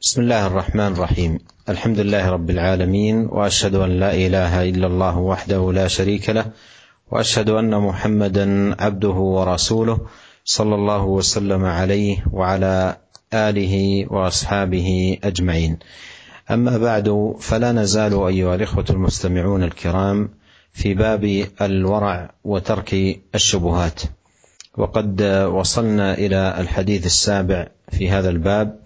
[0.00, 5.72] بسم الله الرحمن الرحيم الحمد لله رب العالمين واشهد ان لا اله الا الله وحده
[5.72, 6.44] لا شريك له
[7.10, 9.98] واشهد ان محمدا عبده ورسوله
[10.44, 12.96] صلى الله وسلم عليه وعلى
[13.34, 15.78] اله واصحابه اجمعين
[16.50, 20.28] اما بعد فلا نزال ايها الاخوه المستمعون الكرام
[20.72, 24.00] في باب الورع وترك الشبهات
[24.76, 25.22] وقد
[25.52, 28.79] وصلنا إلى الحديث السابع في هذا الباب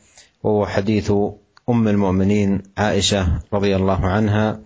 [0.44, 1.12] وهو حديث
[1.68, 4.60] أم المؤمنين عائشة رضي الله عنها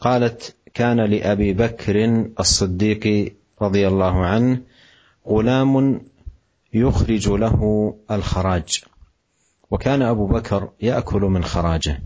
[0.00, 4.60] قالت كان لأبي بكر الصديق رضي الله عنه
[5.26, 6.00] غلام
[6.74, 8.84] يخرج له الخراج
[9.70, 12.02] وكان أبو بكر يأكل من خراجه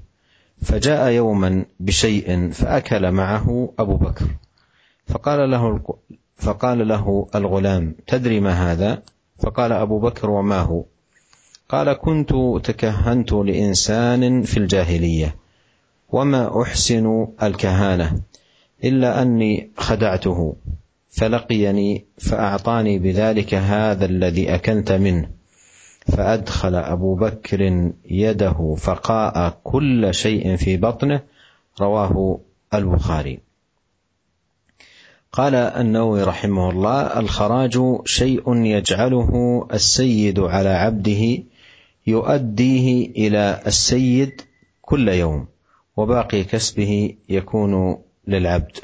[0.62, 4.26] فجاء يوما بشيء فأكل معه أبو بكر
[5.06, 5.80] فقال له
[6.36, 9.02] فقال له الغلام تدري ما هذا؟
[9.38, 10.84] فقال أبو بكر وما هو؟
[11.68, 12.30] قال كنت
[12.64, 15.36] تكهنت لإنسان في الجاهلية
[16.08, 18.20] وما أحسن الكهانة
[18.84, 20.56] إلا أني خدعته
[21.10, 25.30] فلقيني فأعطاني بذلك هذا الذي أكلت منه
[26.06, 31.20] فأدخل أبو بكر يده فقاء كل شيء في بطنه
[31.80, 32.40] رواه
[32.74, 33.38] البخاري.
[35.32, 41.42] قال النووي رحمه الله الخراج شيء يجعله السيد على عبده
[42.06, 44.40] يؤديه إلى السيد
[44.82, 45.46] كل يوم
[45.96, 48.78] وباقي كسبه يكون للعبد.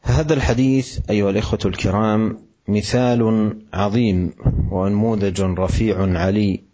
[0.00, 4.32] هذا الحديث أيها الإخوة الكرام مثال عظيم
[4.70, 6.64] ونموذج رفيع علي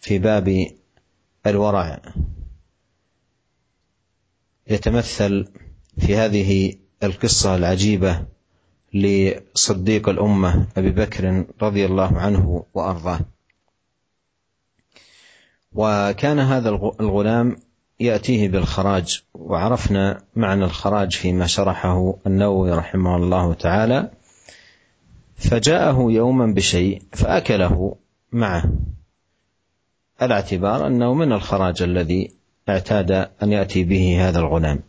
[0.00, 0.66] في باب
[1.46, 2.02] الورع.
[4.70, 5.48] يتمثل
[5.98, 8.26] في هذه القصة العجيبة
[8.94, 13.20] لصديق الأمة أبي بكر رضي الله عنه وأرضاه.
[15.74, 16.68] وكان هذا
[17.00, 17.56] الغلام
[18.00, 24.10] يأتيه بالخراج وعرفنا معنى الخراج فيما شرحه النووي رحمه الله تعالى.
[25.36, 27.96] فجاءه يوما بشيء فأكله
[28.32, 28.72] معه.
[30.22, 32.30] الاعتبار أنه من الخراج الذي
[32.68, 33.10] اعتاد
[33.42, 34.80] أن يأتي به هذا الغلام.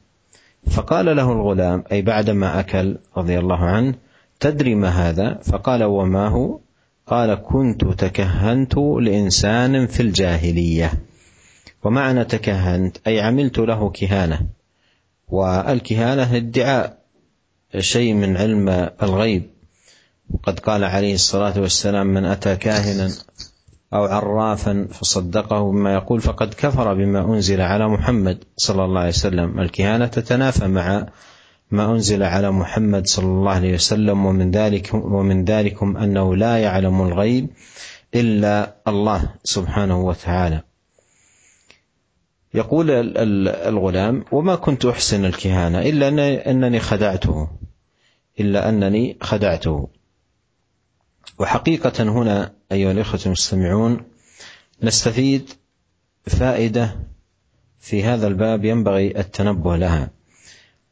[0.68, 3.96] فقال له الغلام أي بعدما أكل رضي الله عنه
[4.40, 6.60] تدري ما هذا؟ فقال وما هو؟
[7.10, 10.94] قال كنت تكهنت لإنسان في الجاهلية.
[11.84, 14.46] ومعنى تكهنت أي عملت له كهانة.
[15.28, 16.98] والكهانة ادعاء
[17.80, 19.50] شيء من علم الغيب.
[20.30, 23.12] وقد قال عليه الصلاة والسلام من أتى كاهنا
[23.94, 29.60] أو عرافا فصدقه بما يقول فقد كفر بما أنزل على محمد صلى الله عليه وسلم.
[29.60, 31.08] الكهانة تتنافى مع
[31.72, 37.02] ما أنزل على محمد صلى الله عليه وسلم ومن ذلك ومن ذلكم أنه لا يعلم
[37.02, 37.48] الغيب
[38.16, 40.62] إلا الله سبحانه وتعالى.
[42.54, 42.92] يقول
[43.68, 46.08] الغلام: وما كنت أحسن الكهانة إلا
[46.52, 47.48] أنني خدعته
[48.40, 49.90] إلا أنني خدعته.
[51.40, 54.02] وحقيقة هنا أيها الإخوة المستمعون
[54.84, 55.50] نستفيد
[56.28, 57.00] فائدة
[57.80, 60.19] في هذا الباب ينبغي التنبه لها.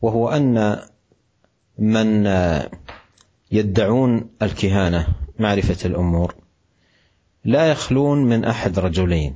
[0.02, 0.80] وهو أن
[1.80, 2.26] من
[3.52, 5.08] يدعون الكهانة
[5.40, 6.36] معرفة الأمور
[7.46, 9.36] لا يخلون من أحد رجلين.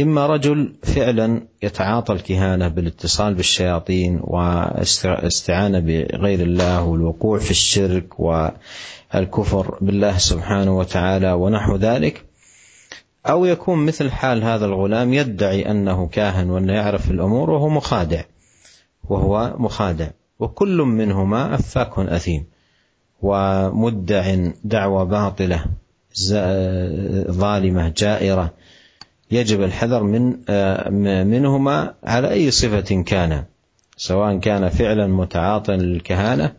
[0.00, 10.18] إما رجل فعلا يتعاطى الكهانة بالاتصال بالشياطين والاستعانه بغير الله والوقوع في الشرك والكفر بالله
[10.18, 12.24] سبحانه وتعالى ونحو ذلك
[13.26, 18.22] أو يكون مثل حال هذا الغلام يدعي أنه كاهن وأنه يعرف الأمور وهو مخادع.
[19.08, 20.08] وهو مخادع.
[20.38, 22.44] وكل منهما أفاك أثيم.
[23.22, 25.64] ومدع دعوى باطلة
[27.30, 28.52] ظالمة جائرة.
[29.30, 30.36] يجب الحذر من
[31.26, 33.44] منهما على أي صفة كان.
[33.96, 36.52] سواء كان فعلا متعاطا للكهانة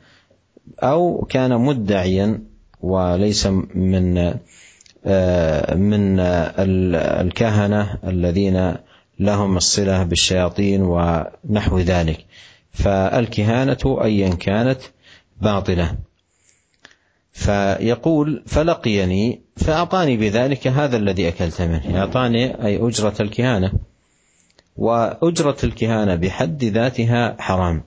[0.79, 2.39] أو كان مدعيا
[2.81, 4.33] وليس من
[5.75, 6.19] من
[6.99, 8.75] الكهنة الذين
[9.19, 12.25] لهم الصلة بالشياطين ونحو ذلك.
[12.71, 14.79] فالكهانة ايا كانت
[15.41, 15.95] باطلة.
[17.33, 21.99] فيقول فلقيني فأعطاني بذلك هذا الذي أكلت منه.
[21.99, 23.71] أعطاني أي أجرة الكهانة.
[24.77, 27.83] وأجرة الكهانة بحد ذاتها حرام.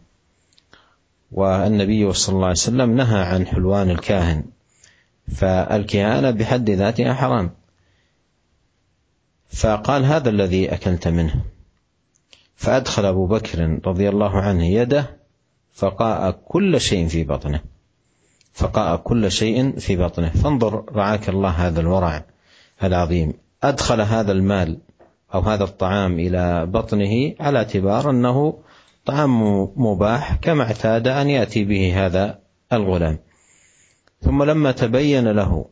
[1.32, 4.44] والنبي صلى الله عليه وسلم نهى عن حلوان الكاهن.
[5.36, 7.50] فالكهانة بحد ذاتها حرام.
[9.50, 11.34] فقال هذا الذي أكلت منه.
[12.56, 15.16] فأدخل أبو بكر رضي الله عنه يده
[15.72, 17.60] فقاء كل شيء في بطنه.
[18.52, 20.28] فقاء كل شيء في بطنه.
[20.28, 22.24] فانظر رعاك الله هذا الورع
[22.82, 23.32] العظيم.
[23.62, 24.78] أدخل هذا المال
[25.34, 28.58] أو هذا الطعام إلى بطنه على اعتبار أنه
[29.04, 32.38] طعام مباح كما اعتاد أن يأتي به هذا
[32.72, 33.18] الغلام.
[34.22, 35.66] ثم لما تبين له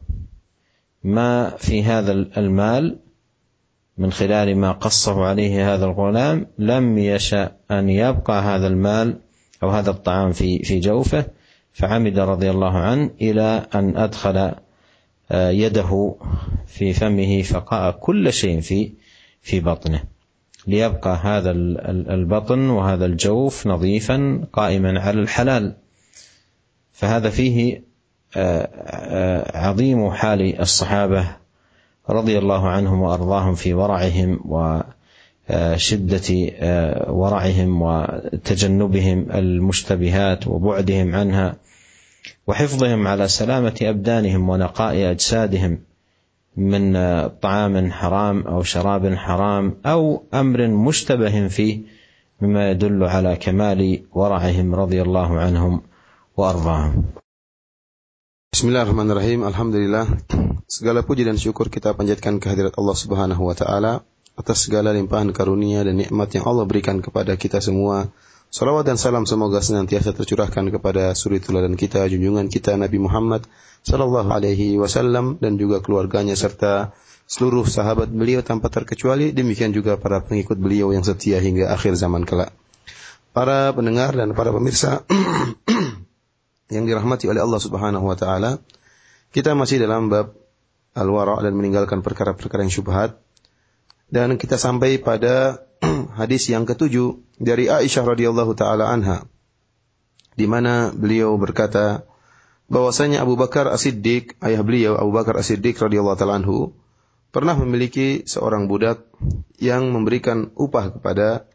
[1.05, 2.99] ما في هذا المال
[3.99, 9.19] من خلال ما قصه عليه هذا الغلام لم يشأ أن يبقى هذا المال
[9.63, 11.25] أو هذا الطعام في في جوفه
[11.73, 14.53] فعمد رضي الله عنه إلى أن أدخل
[15.33, 16.15] يده
[16.67, 18.93] في فمه فقاء كل شيء في
[19.43, 20.03] في بطنه.
[20.67, 21.51] ليبقى هذا
[22.15, 25.77] البطن وهذا الجوف نظيفا قائما على الحلال.
[26.93, 27.83] فهذا فيه
[29.55, 31.37] عظيم حال الصحابة
[32.11, 34.41] رضي الله عنهم وأرضاهم في ورعهم
[35.51, 36.29] وشده
[37.09, 41.57] ورعهم وتجنبهم المشتبهات وبعدهم عنها
[42.47, 45.79] وحفظهم على سلامة أبدانهم ونقاء أجسادهم
[46.57, 46.93] من
[47.29, 51.81] طعام حرام أو شراب حرام أو أمر مشتبه فيه
[52.41, 55.83] مما يدل على كمال ورعهم رضي الله عنهم
[56.37, 57.05] وأرضاهم.
[58.55, 59.43] Bismillahirrahmanirrahim.
[59.51, 60.07] Alhamdulillah.
[60.71, 64.07] Segala puji dan syukur kita panjatkan kehadirat Allah Subhanahu wa taala
[64.39, 68.15] atas segala limpahan karunia dan nikmat yang Allah berikan kepada kita semua.
[68.55, 73.43] Salawat dan salam semoga senantiasa tercurahkan kepada suri teladan kita, junjungan kita Nabi Muhammad
[73.83, 76.95] sallallahu alaihi wasallam dan juga keluarganya serta
[77.27, 82.23] seluruh sahabat beliau tanpa terkecuali demikian juga para pengikut beliau yang setia hingga akhir zaman
[82.23, 82.55] kelak.
[83.35, 85.03] Para pendengar dan para pemirsa
[86.73, 88.61] yang dirahmati oleh Allah Subhanahu wa taala,
[89.35, 90.37] kita masih dalam bab
[90.95, 93.19] al-wara dan meninggalkan perkara-perkara yang syubhat.
[94.09, 95.67] Dan kita sampai pada
[96.21, 99.27] hadis yang ketujuh dari Aisyah radhiyallahu taala anha
[100.35, 102.07] di mana beliau berkata
[102.67, 106.75] bahwasanya Abu Bakar As-Siddiq, ayah beliau Abu Bakar As-Siddiq radhiyallahu taala anhu
[107.31, 109.07] pernah memiliki seorang budak
[109.59, 111.51] yang memberikan upah kepada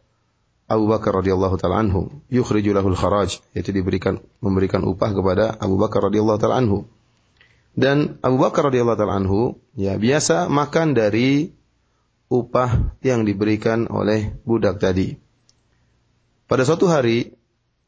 [0.70, 6.06] Abu Bakar radhiyallahu taala anhu, yukhriju lahul kharaj, yaitu diberikan memberikan upah kepada Abu Bakar
[6.06, 6.86] radhiyallahu taala anhu.
[7.74, 11.58] Dan Abu Bakar radhiyallahu taala anhu ya biasa makan dari
[12.30, 15.18] upah yang diberikan oleh budak tadi.
[16.46, 17.34] Pada suatu hari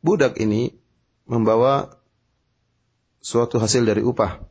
[0.01, 0.73] budak ini
[1.29, 2.01] membawa
[3.21, 4.41] suatu hasil dari upah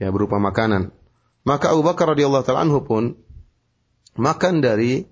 [0.00, 0.88] ya berupa makanan.
[1.44, 3.20] Maka Abu Bakar radhiyallahu taala anhu pun
[4.16, 5.04] makan dari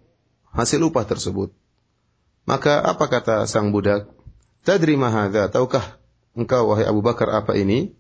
[0.56, 1.57] hasil upah tersebut.
[2.48, 4.08] Maka apa kata sang budak?
[4.64, 6.00] Tadri mahadha, tahukah
[6.32, 7.92] engkau wahai Abu Bakar apa ini?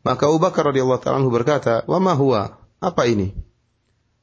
[0.00, 2.56] Maka Abu Bakar radhiyallahu taala berkata, "Wa ma huwa?
[2.80, 3.36] Apa ini?"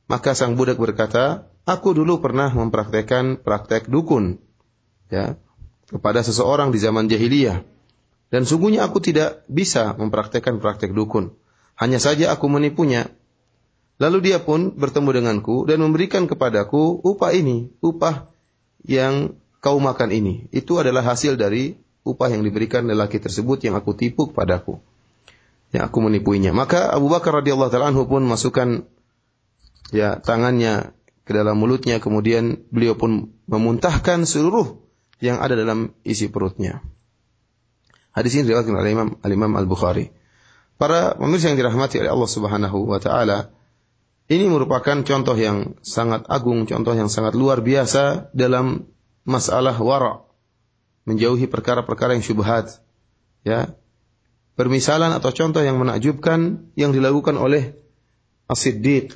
[0.10, 4.42] Maka sang budak berkata, "Aku dulu pernah mempraktekkan praktek dukun."
[5.14, 5.38] Ya,
[5.94, 7.62] kepada seseorang di zaman jahiliyah.
[8.34, 11.38] Dan sungguhnya aku tidak bisa mempraktekkan praktek dukun.
[11.78, 13.12] Hanya saja aku menipunya.
[14.02, 18.32] Lalu dia pun bertemu denganku dan memberikan kepadaku upah ini, upah
[18.88, 20.50] yang kau makan ini.
[20.50, 24.82] Itu adalah hasil dari upah yang diberikan lelaki tersebut yang aku tipu kepadaku.
[25.72, 26.52] Yang aku menipuinya.
[26.52, 28.84] Maka Abu Bakar radhiyallahu taala anhu pun masukkan
[29.96, 30.92] ya tangannya
[31.24, 34.82] ke dalam mulutnya kemudian beliau pun memuntahkan seluruh
[35.24, 36.82] yang ada dalam isi perutnya.
[38.12, 40.12] Hadis ini diriwayatkan oleh Imam Al-Imam Al-Bukhari.
[40.76, 43.54] Para pemirsa yang dirahmati oleh Allah Subhanahu wa taala,
[44.28, 48.90] ini merupakan contoh yang sangat agung, contoh yang sangat luar biasa dalam
[49.28, 50.26] masalah wara,
[51.06, 52.82] menjauhi perkara-perkara yang syubhat.
[53.42, 53.74] Ya.
[54.54, 57.74] Permisalan atau contoh yang menakjubkan yang dilakukan oleh
[58.52, 59.16] As-Siddiq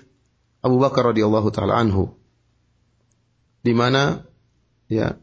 [0.66, 2.18] Abu Bakar radhiyallahu taala anhu.
[3.62, 4.26] Di mana
[4.90, 5.20] ya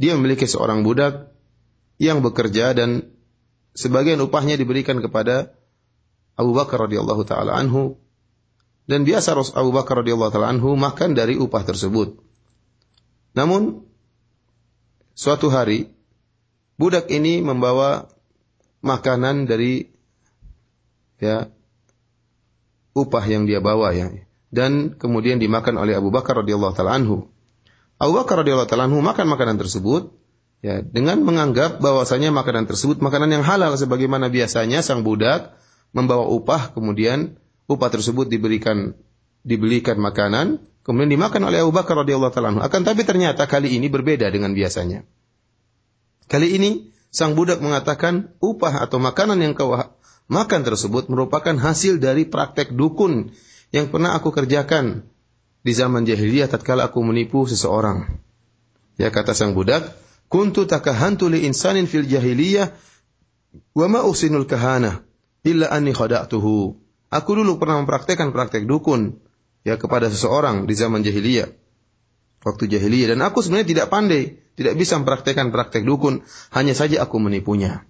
[0.00, 1.34] dia memiliki seorang budak
[2.00, 3.12] yang bekerja dan
[3.76, 5.52] sebagian upahnya diberikan kepada
[6.38, 8.00] Abu Bakar radhiyallahu taala anhu
[8.88, 12.16] dan biasa Abu Bakar radhiyallahu taala anhu makan dari upah tersebut.
[13.36, 13.91] Namun
[15.12, 15.92] Suatu hari,
[16.80, 18.08] budak ini membawa
[18.82, 19.92] makanan dari
[21.22, 21.46] ya
[22.92, 24.10] upah yang dia bawa ya
[24.52, 27.30] dan kemudian dimakan oleh Abu Bakar radhiyallahu taala anhu.
[27.96, 30.12] Abu Bakar radhiyallahu taala anhu makan makanan tersebut
[30.62, 35.54] ya dengan menganggap bahwasanya makanan tersebut makanan yang halal sebagaimana biasanya sang budak
[35.90, 38.94] membawa upah kemudian upah tersebut diberikan
[39.42, 44.28] dibelikan makanan kemudian dimakan oleh Abu Bakar radhiyallahu taala Akan tapi ternyata kali ini berbeda
[44.30, 45.06] dengan biasanya.
[46.30, 46.70] Kali ini
[47.12, 49.74] sang budak mengatakan upah atau makanan yang kau
[50.32, 53.32] makan tersebut merupakan hasil dari praktek dukun
[53.72, 55.08] yang pernah aku kerjakan
[55.62, 58.20] di zaman jahiliyah tatkala aku menipu seseorang.
[58.98, 59.94] Ya kata sang budak,
[60.28, 62.74] kuntu takahantu li insanin fil jahiliyah
[63.72, 65.06] wa ma usinul kahana
[65.46, 66.76] illa anni khada'tuhu.
[67.12, 69.21] Aku dulu pernah mempraktekkan praktek dukun
[69.62, 71.50] ya kepada seseorang di zaman jahiliyah.
[72.42, 77.22] Waktu jahiliyah dan aku sebenarnya tidak pandai, tidak bisa mempraktekkan praktek dukun, hanya saja aku
[77.22, 77.86] menipunya.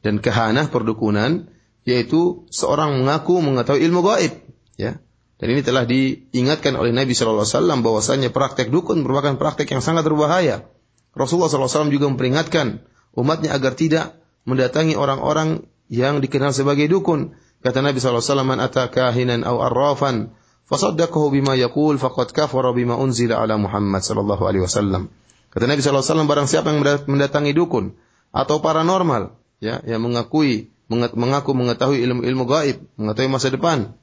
[0.00, 1.52] Dan kehanah perdukunan
[1.84, 4.32] yaitu seorang mengaku mengetahui ilmu gaib,
[4.76, 5.00] ya.
[5.40, 9.80] Dan ini telah diingatkan oleh Nabi Shallallahu Alaihi Wasallam bahwasanya praktek dukun merupakan praktek yang
[9.80, 10.68] sangat berbahaya.
[11.16, 12.84] Rasulullah SAW juga memperingatkan
[13.16, 17.34] umatnya agar tidak mendatangi orang-orang yang dikenal sebagai dukun.
[17.64, 20.32] Kata Nabi SAW, Man ataka kahinan aw arrafan,
[20.70, 25.10] fasaddaqahu bima yakul, faqad kafara bima unzila ala Muhammad sallallahu alaihi wasallam.
[25.50, 27.98] Kata Nabi SAW, barang siapa yang mendatangi dukun
[28.30, 33.98] atau paranormal, ya, yang mengakui, mengaku mengetahui ilmu-ilmu gaib, mengetahui masa depan,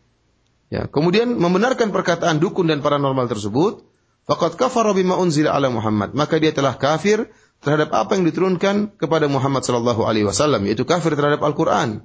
[0.67, 3.87] Ya, kemudian membenarkan perkataan dukun dan paranormal tersebut,
[4.27, 6.11] faqad kafara bima unzila ala Muhammad.
[6.11, 7.31] Maka dia telah kafir
[7.63, 12.03] terhadap apa yang diturunkan kepada Muhammad sallallahu alaihi wasallam, yaitu kafir terhadap Al-Qur'an.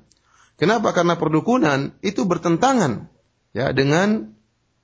[0.63, 0.95] Kenapa?
[0.95, 3.11] Karena perdukunan itu bertentangan
[3.51, 4.39] ya dengan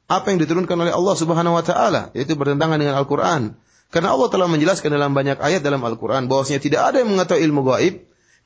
[0.08, 3.60] apa yang diturunkan oleh Allah Subhanahu wa taala, yaitu bertentangan dengan Al-Qur'an.
[3.92, 7.60] Karena Allah telah menjelaskan dalam banyak ayat dalam Al-Qur'an bahwasanya tidak ada yang mengetahui ilmu
[7.68, 7.94] gaib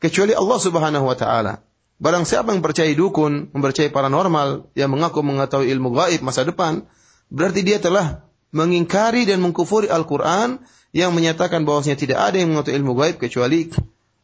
[0.03, 1.63] kecuali Allah Subhanahu wa taala.
[2.03, 6.83] Barang siapa yang percaya dukun, mempercayai paranormal, yang mengaku mengetahui ilmu gaib masa depan,
[7.31, 12.93] berarti dia telah mengingkari dan mengkufuri Al-Quran yang menyatakan bahwasanya tidak ada yang mengetahui ilmu
[12.99, 13.71] gaib kecuali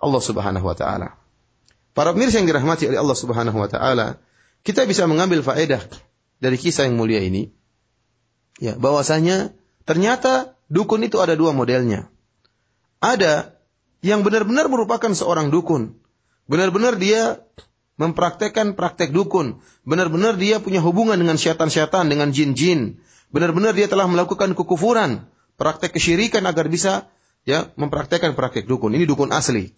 [0.02, 1.14] Allah Subhanahu wa taala.
[1.94, 4.18] Para pemirsa yang dirahmati oleh Allah Subhanahu wa taala,
[4.66, 5.86] kita bisa mengambil faedah
[6.38, 7.50] dari kisah yang mulia ini.
[8.58, 9.54] Ya, bahwasanya
[9.86, 12.10] ternyata dukun itu ada dua modelnya.
[12.98, 13.54] Ada
[14.02, 15.98] yang benar-benar merupakan seorang dukun.
[16.50, 17.42] Benar-benar dia
[17.98, 19.62] mempraktekkan praktek dukun.
[19.86, 23.02] Benar-benar dia punya hubungan dengan syaitan-syaitan, dengan jin-jin.
[23.28, 25.28] Benar-benar dia telah melakukan kekufuran,
[25.60, 27.12] praktek kesyirikan agar bisa
[27.44, 28.94] ya mempraktekkan praktek dukun.
[28.94, 29.74] Ini dukun asli.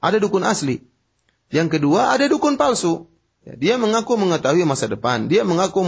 [0.00, 0.80] Ada dukun asli.
[1.50, 3.06] Yang kedua, ada dukun palsu.
[3.46, 5.30] Ya, dia mengaku mengetahui masa depan.
[5.30, 5.86] Dia mengaku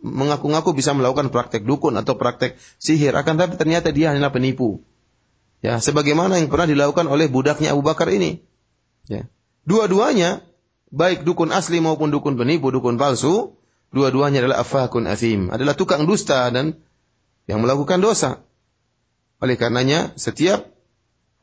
[0.00, 3.12] mengaku-ngaku bisa melakukan praktek dukun atau praktek sihir.
[3.12, 4.80] Akan tapi ternyata dia hanyalah penipu.
[5.60, 8.40] Ya, sebagaimana yang pernah dilakukan oleh budaknya Abu Bakar ini.
[9.04, 9.28] Ya.
[9.68, 10.48] Dua-duanya
[10.88, 13.60] baik dukun asli maupun dukun penipu, dukun palsu,
[13.92, 16.80] dua-duanya adalah afakun athim, adalah tukang dusta dan
[17.44, 18.48] yang melakukan dosa.
[19.44, 20.72] Oleh karenanya, setiap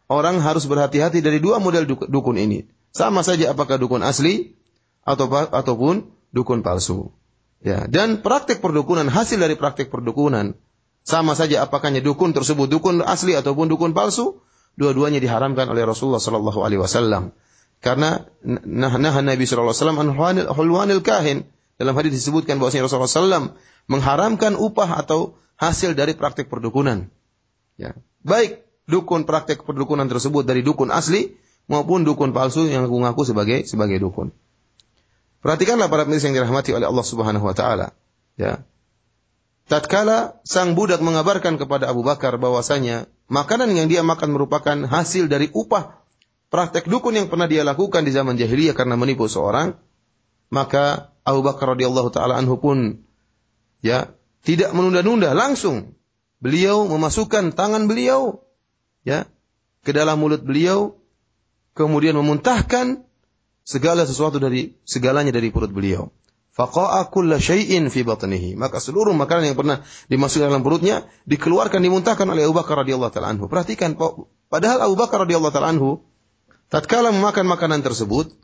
[0.10, 2.66] orang harus berhati-hati dari dua model dukun ini.
[2.90, 4.58] Sama saja apakah dukun asli
[5.04, 7.12] atau ataupun dukun palsu.
[7.62, 10.58] Ya, dan praktek perdukunan hasil dari praktek perdukunan
[11.06, 14.42] sama saja apakahnya dukun tersebut dukun asli ataupun dukun palsu,
[14.78, 17.34] dua-duanya diharamkan oleh Rasulullah sallallahu alaihi wasallam.
[17.82, 21.50] Karena nah, nah Nabi sallallahu alaihi wasallam hulwanil kahin.
[21.82, 23.58] Dalam hadis disebutkan bahwa Rasulullah SAW
[23.90, 27.10] mengharamkan upah atau hasil dari praktek perdukunan.
[27.74, 27.98] Ya.
[28.22, 31.34] Baik dukun praktek perdukunan tersebut dari dukun asli
[31.66, 34.30] maupun dukun palsu yang mengaku sebagai sebagai dukun.
[35.42, 37.98] Perhatikanlah para pemirsa yang dirahmati oleh Allah Subhanahu wa taala.
[38.38, 38.62] Ya.
[39.66, 45.50] Tatkala sang budak mengabarkan kepada Abu Bakar bahwasanya makanan yang dia makan merupakan hasil dari
[45.50, 46.02] upah
[46.52, 49.74] praktek dukun yang pernah dia lakukan di zaman jahiliyah karena menipu seorang,
[50.52, 53.02] maka Abu Bakar radhiyallahu taala anhu pun
[53.82, 54.12] ya
[54.44, 55.96] tidak menunda-nunda langsung
[56.42, 58.44] beliau memasukkan tangan beliau
[59.06, 59.30] ya
[59.82, 60.98] ke dalam mulut beliau
[61.78, 63.06] kemudian memuntahkan
[63.72, 66.12] segala sesuatu dari segalanya dari perut beliau.
[66.52, 68.60] Faqa'a kulla syai'in fi batnihi.
[68.60, 73.32] Maka seluruh makanan yang pernah dimasukkan dalam perutnya dikeluarkan dimuntahkan oleh Abu Bakar radhiyallahu taala
[73.32, 73.48] anhu.
[73.48, 73.96] Perhatikan
[74.52, 76.04] padahal Abu Bakar radhiyallahu taala anhu
[76.68, 78.36] tatkala memakan makanan tersebut,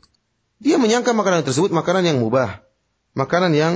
[0.56, 2.64] dia menyangka makanan tersebut makanan yang mubah,
[3.12, 3.74] makanan yang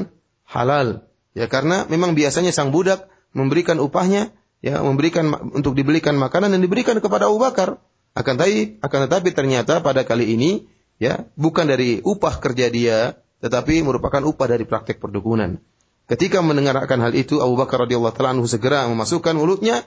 [0.49, 1.05] halal.
[1.37, 4.33] Ya karena memang biasanya sang budak memberikan upahnya,
[4.65, 7.85] ya memberikan untuk dibelikan makanan dan diberikan kepada Abu Bakar.
[8.13, 10.69] Akan tetapi, akan tetapi ternyata pada kali ini,
[11.03, 15.59] ya bukan dari upah kerja dia, tetapi merupakan upah dari praktek perdukunan.
[16.07, 19.83] Ketika mendengarkan hal itu, Abu Bakar radhiyallahu taala segera memasukkan mulutnya,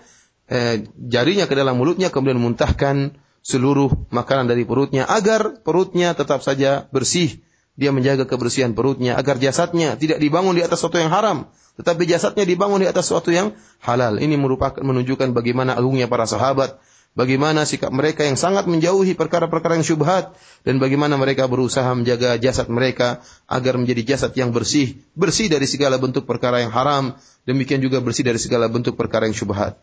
[0.52, 6.92] eh, jarinya ke dalam mulutnya, kemudian muntahkan seluruh makanan dari perutnya agar perutnya tetap saja
[6.92, 7.40] bersih.
[7.76, 12.48] Dia menjaga kebersihan perutnya agar jasadnya tidak dibangun di atas sesuatu yang haram, tetapi jasadnya
[12.48, 13.52] dibangun di atas sesuatu yang
[13.84, 14.16] halal.
[14.16, 16.80] Ini merupakan menunjukkan bagaimana agungnya para sahabat,
[17.19, 22.71] bagaimana sikap mereka yang sangat menjauhi perkara-perkara yang syubhat dan bagaimana mereka berusaha menjaga jasad
[22.71, 27.99] mereka agar menjadi jasad yang bersih, bersih dari segala bentuk perkara yang haram, demikian juga
[27.99, 29.79] bersih dari segala bentuk perkara yang syubhat.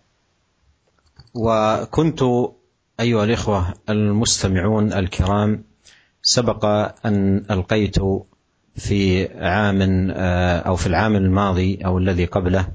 [1.38, 2.22] وكنت
[3.00, 5.64] أيها الإخوة المستمعون الكرام
[6.22, 6.66] سبق
[7.06, 7.96] أن ألقيت
[8.76, 12.68] في عام آه، أو في العام الماضي أو الذي قبله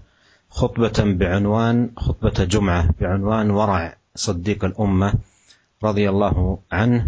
[0.50, 5.13] خطبة بعنوان خطبة جمعة بعنوان ورع صديق الأمة
[5.83, 7.07] رضي الله عنه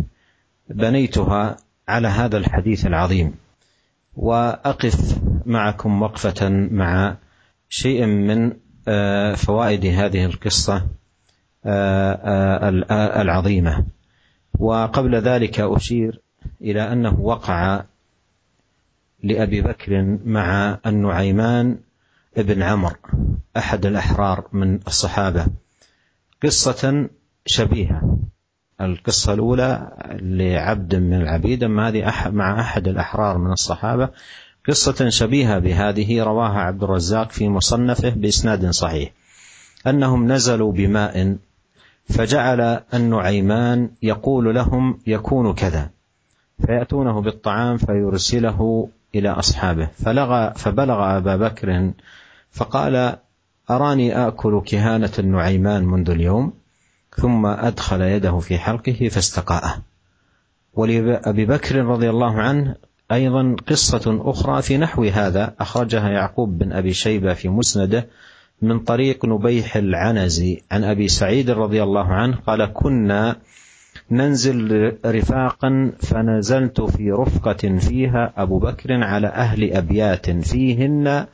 [0.70, 3.36] بنيتها على هذا الحديث العظيم.
[4.16, 7.18] وأقف معكم وقفة مع
[7.70, 8.54] شيء من
[8.88, 10.88] آه، فوائد هذه القصة
[11.66, 12.70] آه،
[13.22, 13.86] العظيمة.
[14.60, 16.22] وقبل ذلك أشير
[16.62, 17.84] إلى أنه وقع
[19.24, 21.78] لأبي بكر مع النعيمان
[22.38, 22.96] ابن عمرو
[23.58, 25.48] أحد الأحرار من الصحابة.
[26.44, 27.10] قصة
[27.46, 28.18] شبيهة.
[28.82, 29.92] القصة الأولى
[30.22, 34.10] لعبد من العبيد أما هذه مع أحد الأحرار من الصحابة
[34.68, 39.12] قصة شبيهة بهذه رواها عبد الرزاق في مصنفه بإسناد صحيح.
[39.88, 41.38] أنهم نزلوا بماء
[42.10, 45.90] فجعل النعيمان يقول لهم يكون كذا.
[46.66, 49.86] فيأتونه بالطعام فيرسله إلى أصحابه.
[49.86, 51.92] فلغى فبلغ أبا بكر
[52.52, 53.18] فقال
[53.70, 56.54] أراني آكل كهانة النعيمان منذ اليوم
[57.16, 59.82] ثم أدخل يده في حلقه فاستقاءه.
[60.74, 62.76] ولأبي بكر رضي الله عنه
[63.12, 68.08] أيضا قصة أخرى في نحو هذا أخرجها يعقوب بن أبي شيبة في مسنده
[68.62, 70.62] من طريق نبيح العنزي.
[70.72, 73.36] عن أبي سعيد رضي الله عنه قال كنا
[74.12, 81.26] ننزل رفاقا فنزلت في رفقة فيها أبو بكر على أهل أبيات فيهن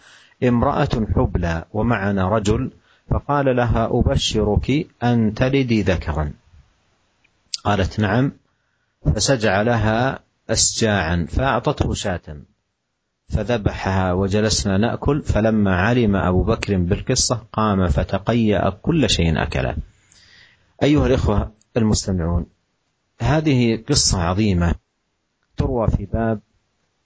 [0.49, 2.71] امرأة حبلى ومعنا رجل
[3.09, 6.33] فقال لها أبشرك أن تلدي ذكرا.
[7.63, 8.31] قالت نعم.
[9.15, 12.37] فسجع لها أسجاعا فأعطته شاة
[13.29, 15.23] فذبحها وجلسنا نأكل.
[15.23, 19.75] فلما علم أبو بكر بالقصة قام فتقيأ كل شيء أكله.
[20.83, 22.45] أيها الإخوة المستمعون
[23.19, 24.75] هذه قصة عظيمة
[25.57, 26.39] تروى في باب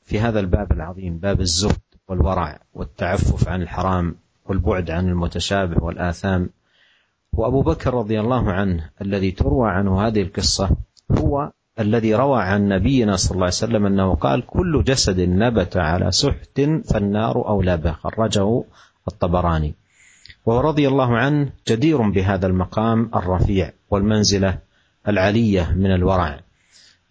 [0.03, 1.88] في هذا الباب العظيم باب الزهد.
[2.09, 6.49] والورع والتعفف عن الحرام والبعد عن المتشابه والآثام.
[7.33, 10.69] وأبو بكر رضي الله عنه الذي تروى عنه هذه القصة
[11.11, 16.11] هو الذي روى عن نبينا صلى الله عليه وسلم أنه قال كل جسد نبت على
[16.11, 17.91] سحت فالنار أولى به.
[17.91, 18.63] خرجه
[19.07, 19.73] الطبراني.
[20.45, 24.57] ورضي الله عنه جدير بهذا المقام الرفيع والمنزلة
[25.07, 26.39] العلية من الورع.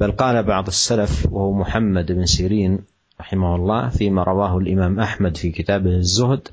[0.00, 2.78] بل قال بعض السلف وهو محمد بن سيرين
[3.19, 6.47] رحمه الله فيما رواه الإمام أحمد في كتابه الزهد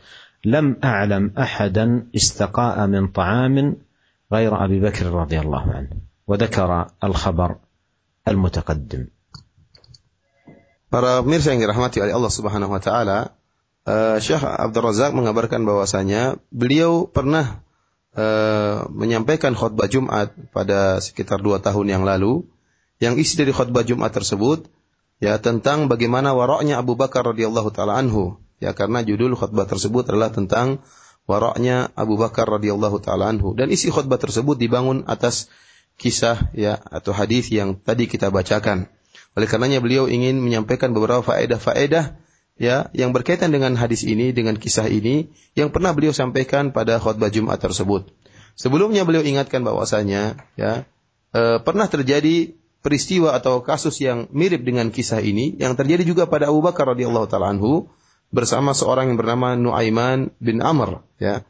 [0.45, 3.77] لم أعلم أحدا استقاء من طعام
[4.33, 5.91] غير أبي بكر رضي الله عنه
[6.27, 7.57] وذكر الخبر
[8.29, 9.07] المتقدم
[10.91, 13.39] Para pemirsa yang dirahmati oleh Allah Subhanahu wa taala,
[13.87, 17.63] uh, Syekh Abdul Razak mengabarkan bahwasanya beliau pernah
[18.19, 22.43] uh, menyampaikan khutbah Jumat pada sekitar dua tahun yang lalu,
[22.99, 24.67] yang isi dari khutbah Jumat tersebut
[25.20, 28.40] ya tentang bagaimana waraknya Abu Bakar radhiyallahu taala anhu.
[28.64, 30.80] Ya karena judul khutbah tersebut adalah tentang
[31.28, 35.52] waraknya Abu Bakar radhiyallahu taala anhu dan isi khutbah tersebut dibangun atas
[35.96, 38.88] kisah ya atau hadis yang tadi kita bacakan.
[39.36, 42.16] Oleh karenanya beliau ingin menyampaikan beberapa faedah-faedah
[42.56, 47.28] ya yang berkaitan dengan hadis ini dengan kisah ini yang pernah beliau sampaikan pada khutbah
[47.28, 48.16] Jumat tersebut.
[48.56, 50.88] Sebelumnya beliau ingatkan bahwasanya ya
[51.36, 56.54] e, pernah terjadi peristiwa atau kasus yang mirip dengan kisah ini yang terjadi juga pada
[56.54, 57.90] Abu Bakar radhiyallahu taala anhu
[58.30, 61.42] bersama seorang yang bernama Nuaiman bin Amr ya.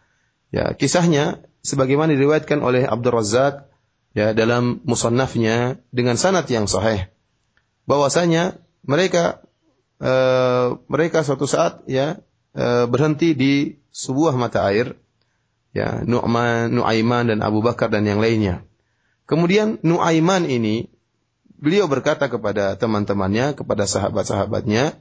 [0.55, 3.67] Ya, kisahnya sebagaimana diriwayatkan oleh Abdul Razak
[4.15, 7.11] ya dalam musannafnya dengan sanad yang sahih
[7.83, 8.55] bahwasanya
[8.87, 9.43] mereka
[9.99, 10.13] e,
[10.87, 12.23] mereka suatu saat ya
[12.55, 14.95] e, berhenti di sebuah mata air
[15.75, 18.63] ya Nu'man, Nuaiman dan Abu Bakar dan yang lainnya.
[19.27, 20.94] Kemudian Nuaiman ini
[21.59, 24.99] beliau berkata kepada teman-temannya, kepada sahabat-sahabatnya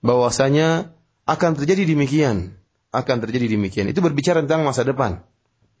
[0.00, 0.94] bahwasanya
[1.26, 2.54] akan terjadi demikian,
[2.94, 3.90] akan terjadi demikian.
[3.90, 5.26] Itu berbicara tentang masa depan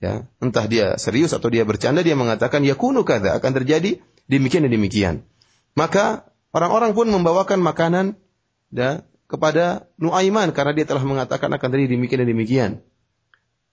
[0.02, 0.26] ya.
[0.42, 4.72] Entah dia serius atau dia bercanda dia mengatakan ya kunu kada akan terjadi demikian dan
[4.72, 5.14] demikian.
[5.76, 8.16] Maka orang-orang pun membawakan makanan
[8.72, 12.70] ya, kepada Nuaiman karena dia telah mengatakan akan terjadi demikian dan demikian.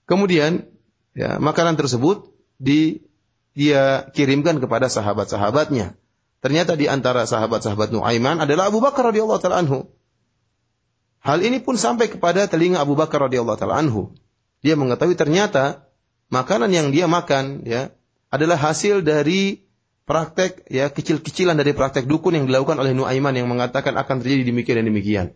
[0.04, 0.68] Kemudian
[1.16, 3.08] ya makanan tersebut di
[3.54, 5.96] dia kirimkan kepada sahabat-sahabatnya
[6.44, 9.88] ternyata di antara sahabat-sahabat Nuaiman adalah Abu Bakar radhiyallahu taala anhu
[11.24, 14.12] Hal ini pun sampai kepada telinga Abu Bakar radhiyallahu taala anhu.
[14.60, 15.88] Dia mengetahui ternyata
[16.28, 17.96] makanan yang dia makan ya
[18.28, 19.64] adalah hasil dari
[20.04, 24.84] praktek ya kecil-kecilan dari praktek dukun yang dilakukan oleh Nuaiman yang mengatakan akan terjadi demikian
[24.84, 25.28] dan demikian.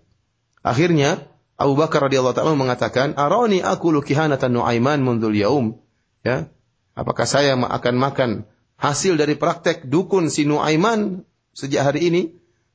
[0.59, 1.23] Akhirnya
[1.55, 5.79] Abu Bakar radhiyallahu taala mengatakan, "Arani aku lukihanatan Nuaiman mundul yaum."
[6.27, 6.51] Ya.
[6.99, 8.29] Apakah saya akan makan
[8.77, 12.21] hasil dari praktek dukun si Nuaiman sejak hari ini?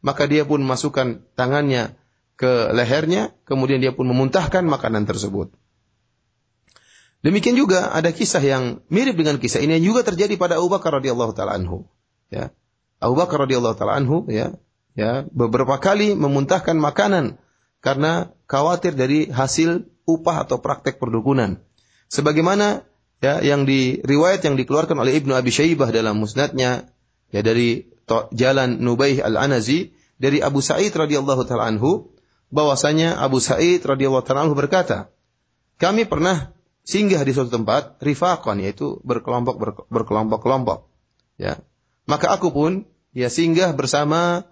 [0.02, 1.94] Maka dia pun masukkan tangannya
[2.34, 5.54] ke lehernya, kemudian dia pun memuntahkan makanan tersebut.
[7.22, 10.98] Demikian juga ada kisah yang mirip dengan kisah ini yang juga terjadi pada Abu Bakar
[10.98, 11.86] radhiyallahu taala anhu.
[12.34, 12.50] Ya.
[12.98, 14.58] Abu Bakar radhiyallahu taala anhu ya,
[14.98, 17.38] ya beberapa kali memuntahkan makanan
[17.78, 21.62] karena khawatir dari hasil upah atau praktek perdukunan.
[22.10, 22.90] Sebagaimana
[23.22, 26.90] ya yang di riwayat yang dikeluarkan oleh Ibnu Abi Syaibah dalam musnadnya
[27.30, 27.86] ya dari
[28.34, 32.12] jalan Nubaih Al-Anazi dari Abu Sa'id radhiyallahu taala anhu
[32.52, 35.08] bahwasanya Abu Sa'id radhiyallahu taala anhu berkata,
[35.80, 36.52] kami pernah
[36.84, 40.90] singgah di suatu tempat rifaqan yaitu berkelompok berkelompok-kelompok
[41.40, 41.58] ya.
[42.04, 42.84] Maka aku pun
[43.16, 44.44] ya singgah bersama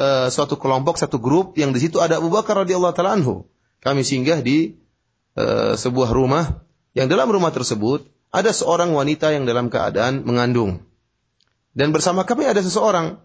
[0.00, 3.46] uh, suatu kelompok satu grup yang di situ ada Abu Bakar radhiyallahu taala anhu.
[3.80, 4.74] Kami singgah di
[5.38, 6.65] uh, sebuah rumah
[6.96, 10.80] yang dalam rumah tersebut ada seorang wanita yang dalam keadaan mengandung.
[11.76, 13.20] Dan bersama kami ada seseorang.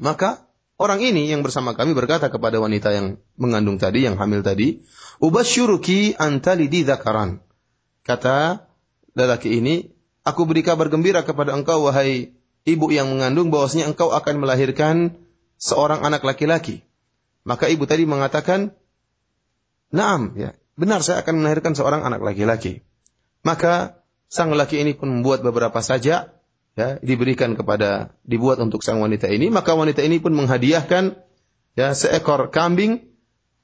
[0.00, 0.48] Maka
[0.80, 4.80] orang ini yang bersama kami berkata kepada wanita yang mengandung tadi, yang hamil tadi,
[5.20, 7.44] Ubasyuruki antalidi zakaran.
[8.00, 8.64] Kata
[9.12, 9.92] lelaki ini,
[10.24, 12.32] aku beri kabar gembira kepada engkau, wahai
[12.64, 15.20] ibu yang mengandung, bahwasanya engkau akan melahirkan
[15.60, 16.80] seorang anak laki-laki.
[17.44, 18.72] Maka ibu tadi mengatakan,
[19.92, 22.82] Naam, ya, benar saya akan melahirkan seorang anak laki-laki.
[23.46, 26.36] Maka sang laki ini pun membuat beberapa sajak
[26.78, 31.18] ya diberikan kepada dibuat untuk sang wanita ini, maka wanita ini pun menghadiahkan
[31.74, 33.10] ya seekor kambing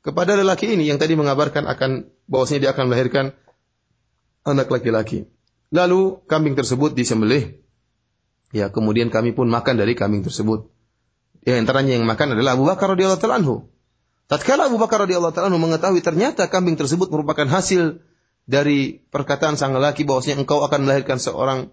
[0.03, 3.35] kepada lelaki ini yang tadi mengabarkan akan bahwasanya dia akan melahirkan
[4.47, 5.27] anak laki-laki.
[5.75, 7.59] Lalu kambing tersebut disembelih.
[8.55, 10.71] Ya, kemudian kami pun makan dari kambing tersebut.
[11.43, 13.67] Ya, antaranya yang makan adalah Abu Bakar radhiyallahu anhu.
[14.27, 18.03] Tatkala Abu Bakar radhiyallahu taala mengetahui ternyata kambing tersebut merupakan hasil
[18.47, 21.71] dari perkataan sang lelaki bahwasanya engkau akan melahirkan seorang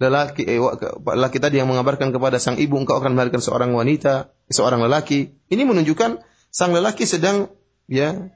[0.00, 0.60] lelaki eh,
[1.04, 5.36] lelaki tadi yang mengabarkan kepada sang ibu engkau akan melahirkan seorang wanita, seorang lelaki.
[5.52, 7.52] Ini menunjukkan sang lelaki sedang
[7.88, 8.32] ya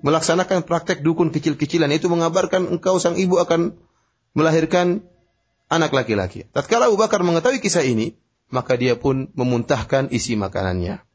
[0.00, 3.76] melaksanakan praktek dukun kecil-kecilan itu mengabarkan engkau sang ibu akan
[4.32, 5.04] melahirkan
[5.68, 6.48] anak laki-laki.
[6.56, 8.16] Tatkala Abu Bakar mengetahui kisah ini,
[8.48, 11.07] maka dia pun memuntahkan isi makanannya.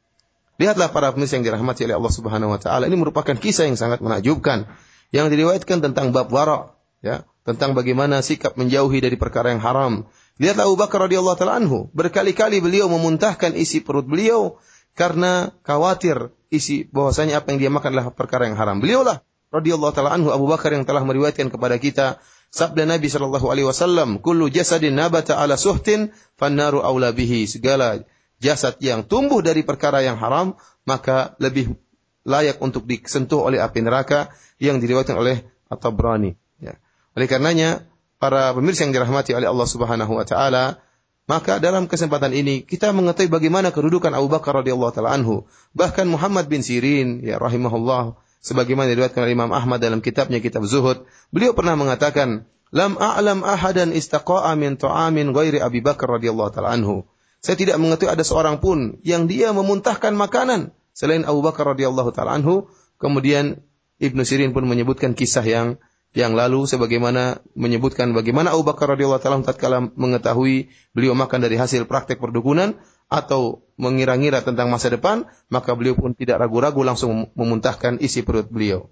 [0.54, 2.86] Lihatlah para pemirsa yang dirahmati oleh Allah Subhanahu wa taala.
[2.86, 4.70] Ini merupakan kisah yang sangat menakjubkan
[5.10, 10.06] yang diriwayatkan tentang bab wara, ya, tentang bagaimana sikap menjauhi dari perkara yang haram.
[10.38, 14.58] Lihatlah Abu Bakar radhiyallahu taala anhu, berkali-kali beliau memuntahkan isi perut beliau
[14.94, 18.78] karena khawatir isi bahwasanya apa yang dia makan adalah perkara yang haram.
[18.82, 19.22] Beliaulah
[19.54, 22.18] radhiyallahu taala anhu Abu Bakar yang telah meriwayatkan kepada kita
[22.50, 28.02] sabda Nabi sallallahu alaihi wasallam, "Kullu jasadin nabata ala suhtin fannaru aula bihi." Segala
[28.44, 31.80] jasad yang tumbuh dari perkara yang haram, maka lebih
[32.28, 34.28] layak untuk disentuh oleh api neraka
[34.60, 36.36] yang diriwayatkan oleh At-Tabrani.
[36.60, 36.76] Ya.
[37.16, 37.88] Oleh karenanya,
[38.20, 40.84] para pemirsa yang dirahmati oleh Allah Subhanahu wa taala,
[41.24, 45.48] maka dalam kesempatan ini kita mengetahui bagaimana kedudukan Abu Bakar radhiyallahu taala anhu.
[45.72, 51.08] Bahkan Muhammad bin Sirin ya rahimahullah sebagaimana diriwayatkan oleh Imam Ahmad dalam kitabnya Kitab Zuhud,
[51.32, 57.08] beliau pernah mengatakan, "Lam a'lam ahadan istaqa'a min ta'amin ghairi Abi Bakar radhiyallahu taala anhu."
[57.43, 62.35] Saya tidak mengetahui ada seorang pun yang dia memuntahkan makanan selain Abu Bakar radhiyallahu taala
[62.35, 62.67] anhu.
[62.99, 63.63] Kemudian
[64.03, 65.79] Ibnu Sirin pun menyebutkan kisah yang
[66.11, 71.87] yang lalu sebagaimana menyebutkan bagaimana Abu Bakar radhiyallahu taala tatkala mengetahui beliau makan dari hasil
[71.87, 72.75] praktek perdukunan
[73.07, 78.91] atau mengira-ngira tentang masa depan, maka beliau pun tidak ragu-ragu langsung memuntahkan isi perut beliau.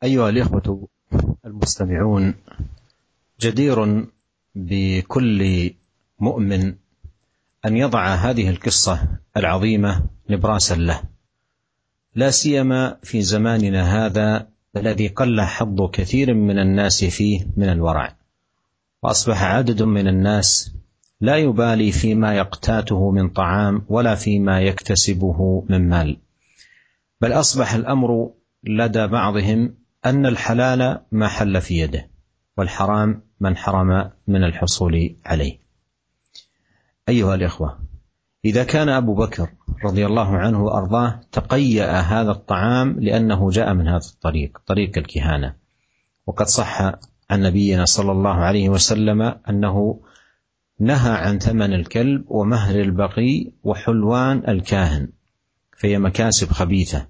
[0.00, 0.88] أيها الإخوة
[1.44, 2.34] المستمعون
[3.40, 3.78] جدير
[4.54, 5.40] بكل
[6.20, 6.74] مؤمن
[7.65, 11.01] أن يضع هذه القصة العظيمة نبراسا له
[12.15, 14.47] لا سيما في زماننا هذا
[14.77, 18.15] الذي قل حظ كثير من الناس فيه من الورع
[19.03, 20.75] وأصبح عدد من الناس
[21.21, 26.17] لا يبالي فيما يقتاته من طعام ولا فيما يكتسبه من مال
[27.21, 28.31] بل أصبح الأمر
[28.63, 29.75] لدى بعضهم
[30.05, 32.09] أن الحلال ما حل في يده
[32.57, 35.64] والحرام من حرم من الحصول عليه.
[37.09, 37.79] أيها الإخوة
[38.45, 39.49] إذا كان أبو بكر
[39.85, 45.55] رضي الله عنه وأرضاه تقيأ هذا الطعام لأنه جاء من هذا الطريق طريق الكهانة.
[46.27, 46.81] وقد صح
[47.29, 50.01] عن نبينا صلى الله عليه وسلم أنه
[50.79, 55.09] نهى عن ثمن الكلب ومهر البقي وحلوان الكاهن
[55.77, 57.07] فهي مكاسب خبيثة.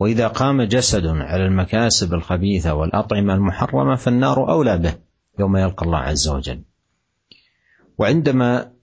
[0.00, 4.94] وإذا قام جسد على المكاسب الخبيثة والأطعمة المحرمة فالنار أولى به
[5.38, 6.62] يوم يلقى الله عز وجل.
[7.98, 8.77] وعندما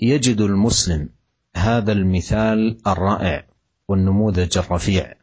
[0.00, 1.08] يجد المسلم
[1.56, 3.44] هذا المثال الرائع
[3.88, 5.14] والنموذج الرفيع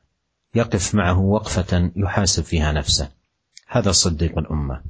[0.55, 3.09] يقف معه وقفة يحاسب فيها نفسه.
[3.67, 4.81] هذا صديق الأمة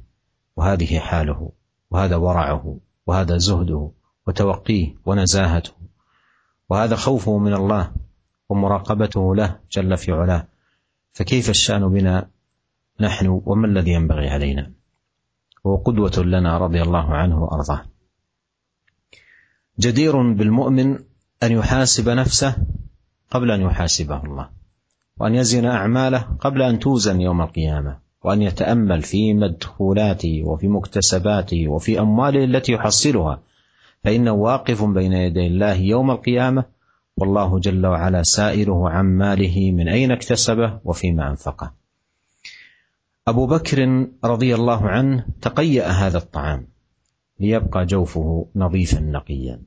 [0.55, 1.51] وهذه حاله
[1.91, 3.91] وهذا ورعه وهذا زهده
[4.27, 5.71] وتوقيه ونزاهته.
[6.69, 7.91] وهذا خوفه من الله
[8.49, 10.47] ومراقبته له جل في علاه.
[11.13, 12.29] فكيف الشأن بنا
[12.99, 14.71] نحن وما الذي ينبغي علينا؟
[15.65, 17.94] هو قدوة لنا رضي الله عنه وأرضاه.
[19.79, 20.99] جدير بالمؤمن
[21.43, 22.55] أن يحاسب نفسه
[23.31, 24.49] قبل أن يحاسبه الله
[25.17, 31.99] وأن يزن أعماله قبل أن توزن يوم القيامة وأن يتأمل في مدخولاته وفي مكتسباته وفي
[31.99, 33.41] أمواله التي يحصلها.
[34.03, 36.65] فإنه واقف بين يدي الله يوم القيامة
[37.17, 41.73] والله جل وعلا سائله عن ماله من أين اكتسبه وفيما أنفقه.
[43.27, 46.67] أبو بكر رضي الله عنه تقيأ هذا الطعام.
[47.39, 49.61] ليبقى جوفه نظيفا نقيا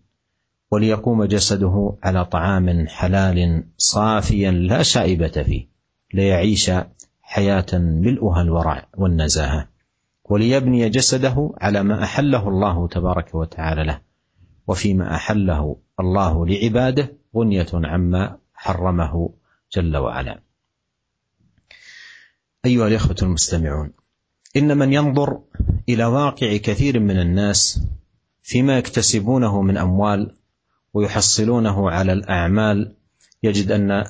[0.71, 5.69] وليقوم جسده على طعام حلال صافيا لا شائبة فيه
[6.15, 6.71] ليعيش
[7.23, 9.69] حياة ملؤها الورع والنزاهة
[10.25, 14.01] وليبني جسده على ما أحله الله تبارك وتعالى له
[14.67, 19.31] وفيما أحله الله لعباده غنية عما حرمه
[19.73, 20.41] جل وعلا.
[22.65, 23.93] أيها الإخوة المستمعون
[24.57, 25.41] إن من ينظر
[25.89, 27.81] إلى واقع كثير من الناس
[28.43, 30.37] فيما يكتسبونه من أموال
[30.95, 32.95] ويحصلونه على الأعمال
[33.43, 34.05] يجد أن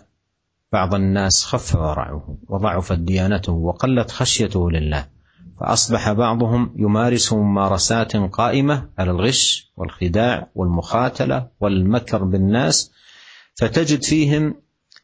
[0.72, 5.09] بعض الناس خف ورعه وضعفت ديانته وقلت خشيته لله
[5.61, 12.92] فأصبح بعضهم يمارس ممارسات قائمة على الغش والخداع والمخاتلة والمكر بالناس
[13.55, 14.55] فتجد فيهم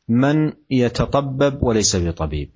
[0.08, 2.50] من يتطبب وليس بطبيب.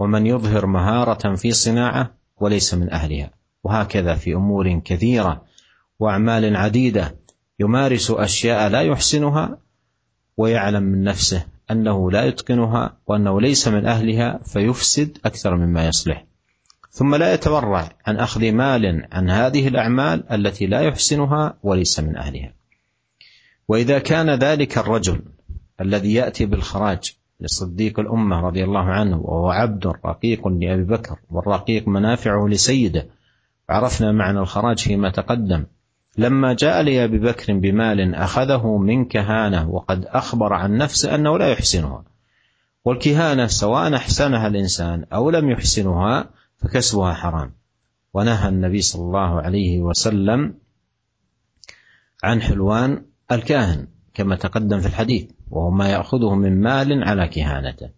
[0.00, 3.30] ومن يظهر مهارة في صناعة وليس من أهلها.
[3.64, 5.44] وهكذا في أمور كثيرة
[5.98, 7.16] وأعمال عديدة
[7.58, 9.58] يمارس أشياء لا يحسنها
[10.36, 16.24] ويعلم من نفسه أنه لا يتقنها وأنه ليس من أهلها فيفسد أكثر مما يصلح.
[16.90, 22.52] ثم لا يتورع عن أخذ مال عن هذه الأعمال التي لا يحسنها وليس من أهلها.
[23.68, 25.22] وإذا كان ذلك الرجل
[25.80, 32.48] الذي يأتي بالخراج لصديق الأمة رضي الله عنه وهو عبد رقيق لأبي بكر والرقيق منافعه
[32.48, 33.06] لسيده.
[33.68, 35.64] عرفنا معنى الخراج فيما تقدم.
[36.18, 42.04] لما جاء لأبي بكر بمال أخذه من كهانة وقد أخبر عن نفسه أنه لا يحسنها.
[42.84, 47.52] والكهانة سواء أحسنها الإنسان أو لم يحسنها فكسبها حرام.
[48.14, 50.54] ونهى النبي صلى الله عليه وسلم
[52.24, 53.86] عن حلوان الكاهن.
[54.20, 57.90] كما تقدم في الحديث وهو ما يأخذه من مال على كهانته.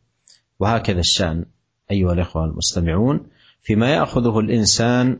[0.60, 1.44] وهكذا الشأن
[1.90, 3.20] أيها الإخوة المستمعون
[3.62, 5.18] فيما يأخذه الإنسان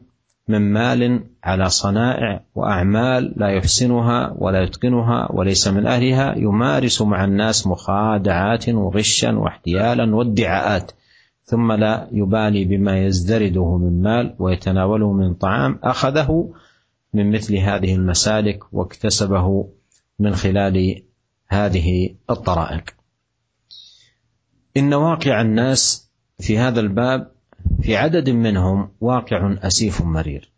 [0.49, 7.67] من مال على صنائع وأعمال لا يحسنها ولا يتقنها وليس من أهلها يمارس مع الناس
[7.67, 10.93] مخادعات وغشا واحتيالا وادعاءات
[11.45, 16.53] ثم لا يبالي بما يزدرده من مال ويتناوله من طعام أخذه
[17.15, 19.69] من مثل هذه المسالك واكتسبه
[20.19, 21.03] من خلال
[21.49, 22.85] هذه الطرائق.
[24.77, 27.33] إن واقع الناس في هذا الباب
[27.83, 30.53] في عدد منهم واقع أسيف مرير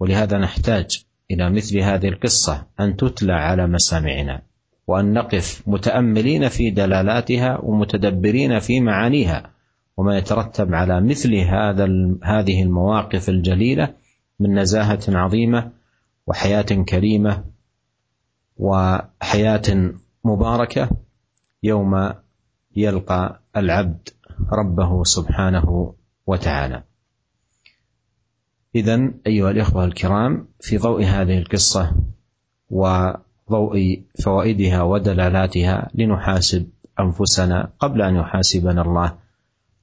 [0.00, 4.42] ولهذا نحتاج إلى مثل هذه القصة أن تتلى على مسامعنا
[4.86, 9.50] وأن نقف متأملين في دلالاتها ومتدبرين في معانيها
[9.96, 11.86] وما يترتب على مثل هذا
[12.22, 13.94] هذه المواقف الجليلة
[14.40, 15.70] من نزاهة عظيمة
[16.26, 17.44] وحياة كريمة
[18.56, 19.92] وحياة
[20.24, 20.90] مباركة
[21.62, 22.12] يوم
[22.76, 24.08] يلقى العبد
[24.52, 25.94] ربه سبحانه
[26.26, 26.82] وتعالى.
[28.74, 31.96] إذا أيها الإخوة الكرام في ضوء هذه القصة
[32.70, 36.68] وضوء فوائدها ودلالاتها لنحاسب
[37.00, 39.16] أنفسنا قبل أن يحاسبنا الله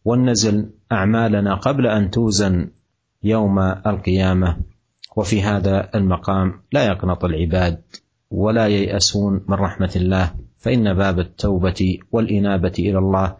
[0.06, 2.70] وننزل أعمالنا قبل أن توزن
[3.24, 4.58] يوم القيامة
[5.16, 7.82] وفي هذا المقام لا يقنط العباد
[8.32, 13.36] ولا ييأسون من رحمة الله فإن باب التوبة والإنابة إلى الله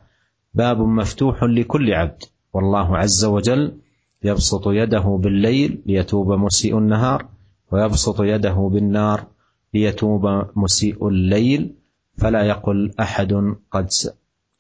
[0.54, 2.24] باب مفتوح لكل عبد
[2.54, 3.78] والله عز وجل
[4.24, 7.26] يبسط يده بالليل ليتوب مسيء النهار
[7.72, 9.28] ويبسط يده بالنار
[9.74, 11.76] ليتوب مسيء الليل
[12.18, 13.90] فلا يقل أحد قد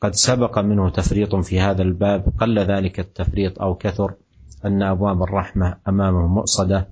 [0.01, 4.13] قد سبق منه تفريط في هذا الباب قل ذلك التفريط أو كثر
[4.65, 6.87] أن أبواب الرحمة أمامه مؤصدة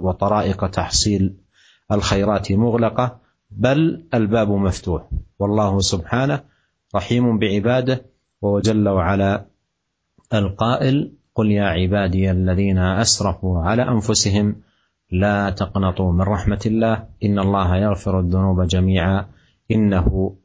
[0.00, 1.34] وطرائق تحصيل
[1.92, 3.18] الخيرات مغلقة
[3.50, 5.02] بل الباب مفتوح.
[5.38, 6.40] والله سبحانه
[6.96, 8.04] رحيم بعباده
[8.42, 9.44] وهو جل وعلا
[10.34, 14.56] القائل قل يا عبادي الذين أسرفوا على أنفسهم
[15.10, 19.26] لا تقنطوا من رحمة الله إن الله يغفر الذنوب جميعا
[19.70, 20.36] إنه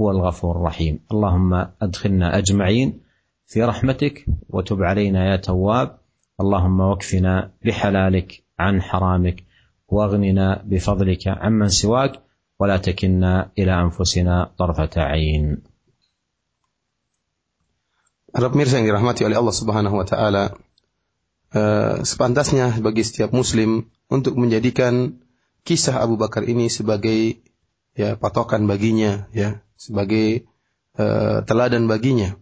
[0.00, 1.00] هو الغفور الرحيم.
[1.12, 3.00] اللهم أدخلنا أجمعين
[3.46, 5.98] في رحمتك وتب علينا يا تواب.
[6.40, 9.44] اللهم واكفنا بحلالك عن حرامك.
[9.87, 12.13] واغننا بفضلك عمن سواك
[12.59, 15.61] ولا تكلنا الى انفسنا طرفه عين
[18.33, 20.57] Para pemirsa yang dirahmati oleh Allah Subhanahu wa taala,
[21.53, 25.21] uh, sepantasnya bagi setiap muslim untuk menjadikan
[25.61, 27.45] kisah Abu Bakar ini sebagai
[27.93, 30.49] ya patokan baginya ya, sebagai
[30.97, 32.33] uh, teladan baginya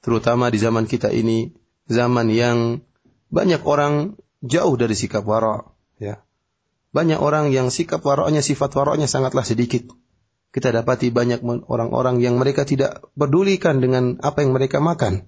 [0.00, 1.52] terutama di zaman kita ini,
[1.86, 2.58] zaman yang
[3.28, 5.68] banyak orang jauh dari sikap wara,
[6.00, 6.23] ya.
[6.95, 9.91] Banyak orang yang sikap waroknya, sifat waroknya sangatlah sedikit.
[10.55, 15.27] Kita dapati banyak orang-orang yang mereka tidak pedulikan dengan apa yang mereka makan.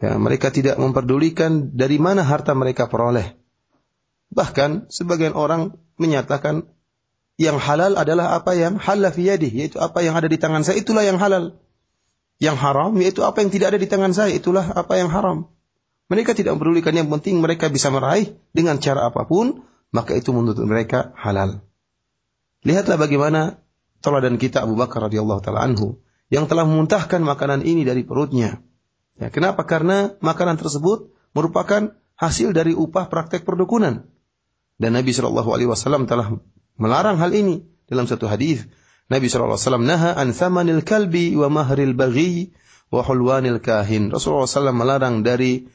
[0.00, 3.36] Ya, mereka tidak memperdulikan dari mana harta mereka peroleh.
[4.32, 6.72] Bahkan sebagian orang menyatakan
[7.36, 10.80] yang halal adalah apa yang halal fi yadih, yaitu apa yang ada di tangan saya
[10.80, 11.60] itulah yang halal.
[12.40, 15.52] Yang haram yaitu apa yang tidak ada di tangan saya itulah apa yang haram.
[16.08, 20.58] Mereka tidak memperdulikan yang penting mereka bisa meraih dengan cara apa pun, maka itu menurut
[20.66, 21.62] mereka halal.
[22.66, 23.62] Lihatlah bagaimana
[24.00, 26.00] teladan kita Abu Bakar radhiyallahu taala anhu
[26.30, 28.62] yang telah memuntahkan makanan ini dari perutnya.
[29.20, 29.66] Ya, kenapa?
[29.68, 34.08] Karena makanan tersebut merupakan hasil dari upah praktek perdukunan.
[34.80, 36.40] Dan Nabi Shallallahu Alaihi Wasallam telah
[36.80, 38.64] melarang hal ini dalam satu hadis.
[39.12, 42.56] Nabi Shallallahu Alaihi Wasallam naha an thamanil kalbi wa mahril baghi
[42.90, 44.10] wa hulwanil kahin.
[44.10, 45.70] Rasulullah SAW melarang dari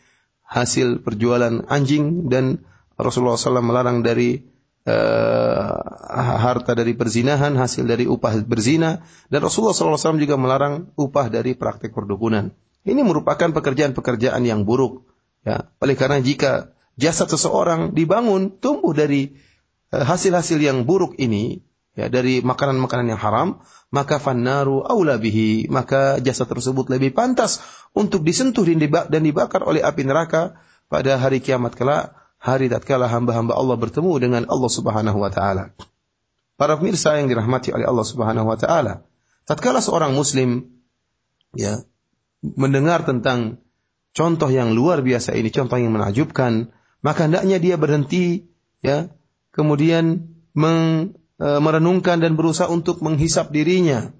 [0.45, 4.39] hasil perjualan anjing dan Rasulullah SAW melarang dari
[4.87, 5.75] uh,
[6.15, 11.91] harta dari perzinahan, hasil dari upah berzina, dan Rasulullah SAW juga melarang upah dari praktek
[11.91, 12.53] perdukunan.
[12.85, 15.09] Ini merupakan pekerjaan-pekerjaan yang buruk.
[15.41, 19.33] Ya, oleh karena jika jasad seseorang dibangun tumbuh dari
[19.89, 21.65] eh, hasil-hasil yang buruk ini,
[21.97, 23.49] ya dari makanan-makanan yang haram,
[23.89, 27.61] maka fannaru aula bihi, maka jasad tersebut lebih pantas
[27.97, 28.65] untuk disentuh
[29.09, 32.13] dan dibakar oleh api neraka pada hari kiamat kelak,
[32.45, 35.73] hari tatkala hamba-hamba Allah bertemu dengan Allah Subhanahu wa taala.
[36.55, 39.01] Para pemirsa yang dirahmati oleh Allah Subhanahu wa taala,
[39.49, 40.69] tatkala seorang muslim
[41.57, 41.81] ya
[42.45, 43.65] mendengar tentang
[44.13, 46.69] contoh yang luar biasa ini, contoh yang menakjubkan,
[47.01, 48.45] maka hendaknya dia berhenti
[48.85, 49.09] ya,
[49.49, 54.13] kemudian meng, e, merenungkan dan berusaha untuk menghisap dirinya.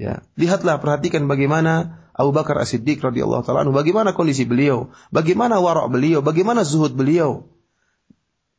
[0.00, 6.24] Ya, lihatlah perhatikan bagaimana Abu Bakar As-Siddiq radhiyallahu taala bagaimana kondisi beliau, bagaimana warak beliau,
[6.24, 7.57] bagaimana zuhud beliau.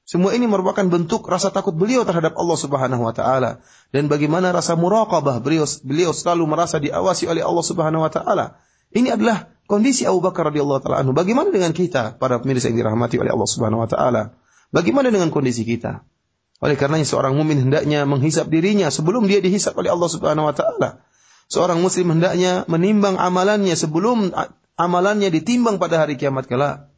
[0.10, 3.62] Semua ini merupakan bentuk rasa takut beliau terhadap Allah Subhanahu wa taala
[3.94, 8.58] dan bagaimana rasa muraqabah beliau beliau selalu merasa diawasi oleh Allah Subhanahu wa taala.
[8.90, 11.14] Ini adalah kondisi Abu Bakar radhiyallahu taala anhu.
[11.14, 14.34] Bagaimana dengan kita para pemirsa yang dirahmati oleh Allah Subhanahu wa taala?
[14.74, 16.02] Bagaimana dengan kondisi kita?
[16.58, 21.06] Oleh karenanya seorang mukmin hendaknya menghisap dirinya sebelum dia dihisap oleh Allah Subhanahu wa taala.
[21.54, 24.34] Seorang muslim hendaknya menimbang amalannya sebelum
[24.74, 26.90] amalannya ditimbang pada hari kiamat kelak.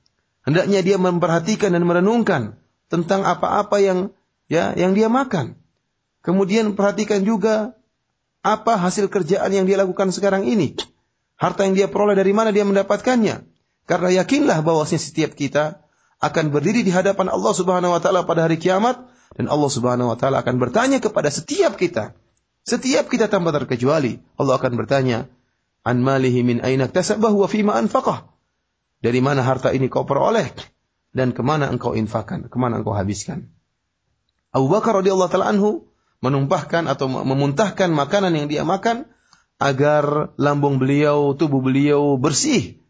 [0.48, 4.12] Hendaknya dia memperhatikan dan merenungkan tentang apa-apa yang
[4.52, 5.56] ya yang dia makan.
[6.22, 7.74] Kemudian perhatikan juga
[8.44, 10.76] apa hasil kerjaan yang dia lakukan sekarang ini.
[11.40, 13.48] Harta yang dia peroleh dari mana dia mendapatkannya?
[13.90, 15.82] Karena yakinlah bahwasanya setiap kita
[16.22, 19.02] akan berdiri di hadapan Allah Subhanahu wa taala pada hari kiamat
[19.34, 22.14] dan Allah Subhanahu wa taala akan bertanya kepada setiap kita.
[22.62, 25.26] Setiap kita tanpa terkecuali Allah akan bertanya,
[25.82, 28.30] "An malihi min aina iktasabahu wa fima anfaqah?"
[29.02, 30.54] Dari mana harta ini kau peroleh
[31.12, 33.52] dan ke mana engkau infakkan, ke mana engkau habiskan.
[34.52, 35.88] Abu Bakar radhiyallahu taala anhu
[36.20, 39.08] menumpahkan atau memuntahkan makanan yang dia makan
[39.62, 42.82] agar lambung beliau, tubuh beliau bersih,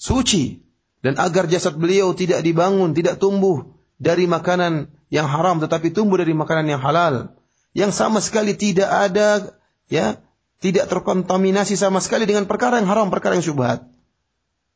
[0.00, 0.64] suci,
[1.04, 6.32] dan agar jasad beliau tidak dibangun, tidak tumbuh dari makanan yang haram, tetapi tumbuh dari
[6.32, 7.36] makanan yang halal,
[7.76, 9.54] yang sama sekali tidak ada,
[9.86, 10.18] ya,
[10.64, 13.84] tidak terkontaminasi sama sekali dengan perkara yang haram, perkara yang syubhat.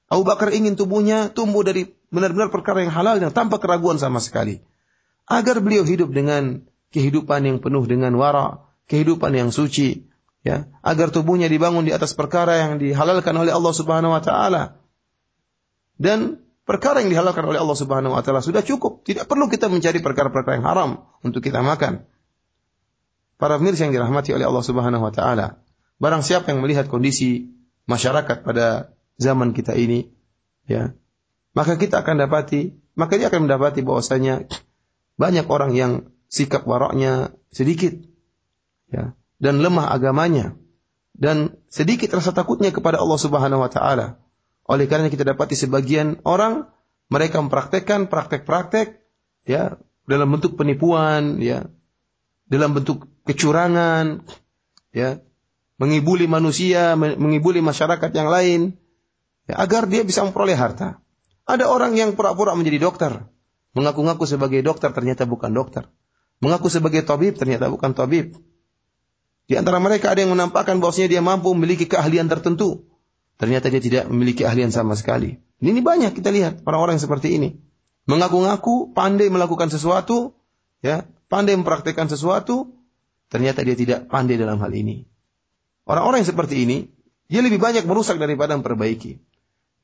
[0.08, 4.60] Abu Bakar ingin tubuhnya tumbuh dari benar-benar perkara yang halal yang tanpa keraguan sama sekali.
[5.28, 10.08] Agar beliau hidup dengan kehidupan yang penuh dengan wara, kehidupan yang suci,
[10.40, 10.68] ya.
[10.80, 14.80] Agar tubuhnya dibangun di atas perkara yang dihalalkan oleh Allah Subhanahu wa taala.
[16.00, 19.04] Dan perkara yang dihalalkan oleh Allah Subhanahu wa taala sudah cukup.
[19.04, 20.90] Tidak perlu kita mencari perkara-perkara yang haram
[21.20, 22.08] untuk kita makan.
[23.38, 25.60] Para pemirsa yang dirahmati oleh Allah Subhanahu wa taala
[25.98, 27.50] barang siapa yang melihat kondisi
[27.90, 30.06] masyarakat pada zaman kita ini
[30.70, 30.94] ya
[31.58, 34.46] maka kita akan dapati maka dia akan mendapati bahwasanya
[35.18, 35.92] banyak orang yang
[36.30, 37.98] sikap waraknya sedikit
[38.94, 40.54] ya dan lemah agamanya
[41.18, 44.22] dan sedikit rasa takutnya kepada Allah Subhanahu wa taala.
[44.70, 46.70] Oleh karena kita dapati sebagian orang
[47.10, 49.02] mereka mempraktekkan praktek-praktek
[49.42, 51.66] ya dalam bentuk penipuan ya
[52.46, 54.22] dalam bentuk kecurangan
[54.94, 55.18] ya
[55.80, 58.60] mengibuli manusia mengibuli masyarakat yang lain
[59.50, 61.02] ya, agar dia bisa memperoleh harta.
[61.48, 63.24] Ada orang yang pura-pura menjadi dokter,
[63.72, 65.88] mengaku-ngaku sebagai dokter ternyata bukan dokter.
[66.44, 68.36] Mengaku sebagai tabib ternyata bukan tabib.
[69.48, 72.84] Di antara mereka ada yang menampakkan bahwasanya dia mampu memiliki keahlian tertentu.
[73.40, 75.40] Ternyata dia tidak memiliki keahlian sama sekali.
[75.64, 77.56] Ini banyak kita lihat orang-orang seperti ini.
[78.04, 80.36] Mengaku-ngaku pandai melakukan sesuatu,
[80.84, 82.76] ya, pandai mempraktekkan sesuatu,
[83.32, 85.08] ternyata dia tidak pandai dalam hal ini.
[85.88, 86.92] Orang-orang yang seperti ini,
[87.32, 89.16] dia lebih banyak merusak daripada memperbaiki.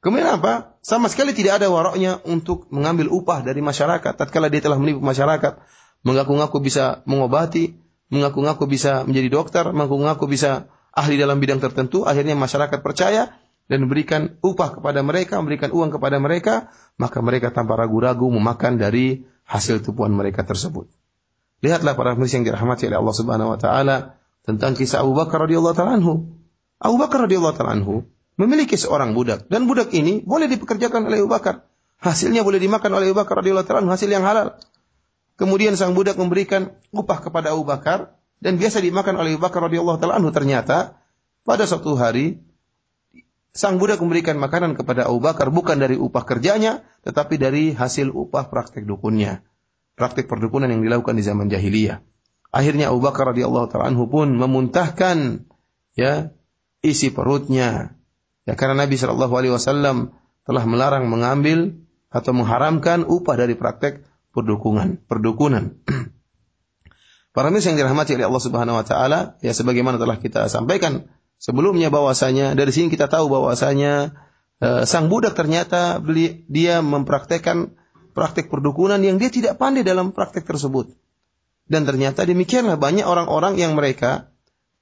[0.04, 0.76] Kemudian apa?
[0.84, 4.12] Sama sekali tidak ada waroknya untuk mengambil upah dari masyarakat.
[4.12, 5.64] Tatkala dia telah menipu masyarakat,
[6.04, 7.80] mengaku-ngaku bisa mengobati,
[8.12, 13.32] mengaku-ngaku bisa menjadi dokter, mengaku-ngaku bisa ahli dalam bidang tertentu, akhirnya masyarakat percaya
[13.64, 16.68] dan memberikan upah kepada mereka, memberikan uang kepada mereka,
[17.00, 20.84] maka mereka tanpa ragu-ragu memakan dari hasil tipuan mereka tersebut.
[21.64, 25.72] Lihatlah para pemirsa yang dirahmati oleh Allah Subhanahu wa taala tentang kisah Abu Bakar radhiyallahu
[25.72, 26.44] taala anhu.
[26.76, 28.04] Abu Bakar radhiyallahu taala anhu
[28.34, 31.66] memiliki seorang budak dan budak ini boleh dipekerjakan oleh Abu Bakar.
[32.02, 34.58] Hasilnya boleh dimakan oleh Abu Bakar radhiyallahu taala hasil yang halal.
[35.34, 39.98] Kemudian sang budak memberikan upah kepada Abu Bakar dan biasa dimakan oleh Abu Bakar radhiyallahu
[39.98, 40.98] taala ternyata
[41.42, 42.42] pada suatu hari
[43.54, 48.50] sang budak memberikan makanan kepada Abu Bakar bukan dari upah kerjanya tetapi dari hasil upah
[48.50, 49.46] praktek dukunnya.
[49.94, 52.02] Praktek perdukunan yang dilakukan di zaman jahiliyah.
[52.50, 55.46] Akhirnya Abu Bakar radhiyallahu taala pun memuntahkan
[55.94, 56.34] ya
[56.82, 57.98] isi perutnya.
[58.44, 60.12] Ya karena Nabi Shallallahu alaihi wasallam
[60.44, 61.80] telah melarang mengambil
[62.12, 64.04] atau mengharamkan upah dari praktek
[64.36, 65.80] perdukungan, perdukunan.
[67.34, 71.90] Para mis yang dirahmati oleh Allah Subhanahu wa taala, ya sebagaimana telah kita sampaikan sebelumnya
[71.90, 74.14] bahwasanya dari sini kita tahu bahwasanya
[74.62, 77.74] uh, sang budak ternyata beli, dia mempraktekkan
[78.14, 80.94] praktek perdukunan yang dia tidak pandai dalam praktek tersebut.
[81.64, 84.30] Dan ternyata demikianlah banyak orang-orang yang mereka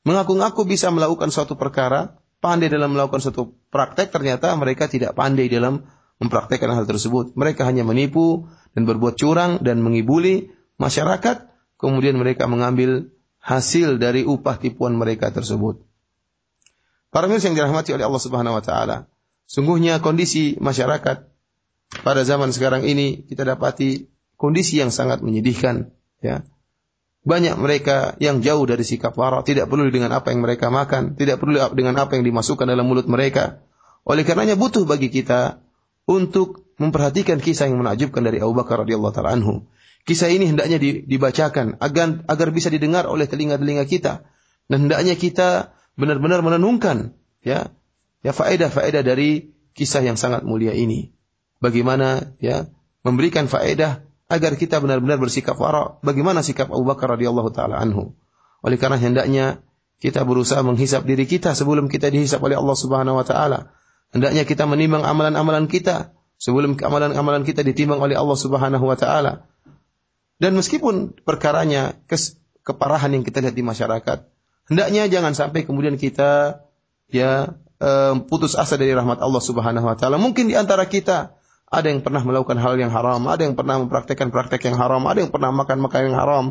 [0.03, 5.87] mengaku-ngaku bisa melakukan suatu perkara, pandai dalam melakukan suatu praktek, ternyata mereka tidak pandai dalam
[6.19, 7.39] mempraktekkan hal tersebut.
[7.39, 10.51] Mereka hanya menipu dan berbuat curang dan mengibuli
[10.83, 11.47] masyarakat,
[11.79, 15.87] kemudian mereka mengambil hasil dari upah tipuan mereka tersebut.
[17.15, 19.07] Para mirsa yang dirahmati oleh Allah Subhanahu wa taala,
[19.47, 21.29] sungguhnya kondisi masyarakat
[22.01, 24.09] pada zaman sekarang ini kita dapati
[24.41, 26.43] kondisi yang sangat menyedihkan, ya.
[27.23, 31.39] Banyak mereka yang jauh dari sikap wara, tidak peduli dengan apa yang mereka makan, tidak
[31.39, 33.63] peduli dengan apa yang dimasukkan dalam mulut mereka.
[34.03, 35.63] Oleh karenanya butuh bagi kita
[36.11, 39.71] untuk memperhatikan kisah yang menakjubkan dari Abu Bakar radhiyallahu taala anhu.
[40.03, 44.27] Kisah ini hendaknya dibacakan agar agar bisa didengar oleh telinga-telinga kita
[44.67, 47.15] dan hendaknya kita benar-benar menenungkan
[47.47, 47.71] ya
[48.27, 51.15] ya faedah-faedah dari kisah yang sangat mulia ini.
[51.63, 52.67] Bagaimana ya
[53.07, 54.03] memberikan faedah
[54.33, 56.01] agar kita benar-benar bersikap wara.
[56.01, 58.17] Bagaimana sikap Abu Bakar radhiyallahu taala anhu?
[58.65, 59.61] Oleh karena hendaknya
[60.01, 63.77] kita berusaha menghisap diri kita sebelum kita dihisap oleh Allah Subhanahu wa taala.
[64.09, 69.45] Hendaknya kita menimbang amalan-amalan kita sebelum amalan-amalan kita ditimbang oleh Allah Subhanahu wa taala.
[70.41, 74.19] Dan meskipun perkaranya kes, keparahan yang kita lihat di masyarakat,
[74.73, 76.65] hendaknya jangan sampai kemudian kita
[77.13, 80.17] ya um, putus asa dari rahmat Allah Subhanahu wa taala.
[80.17, 81.37] Mungkin di antara kita
[81.73, 85.25] ada yang pernah melakukan hal yang haram, ada yang pernah mempraktekkan praktek yang haram, ada
[85.25, 86.45] yang pernah makan makan yang haram.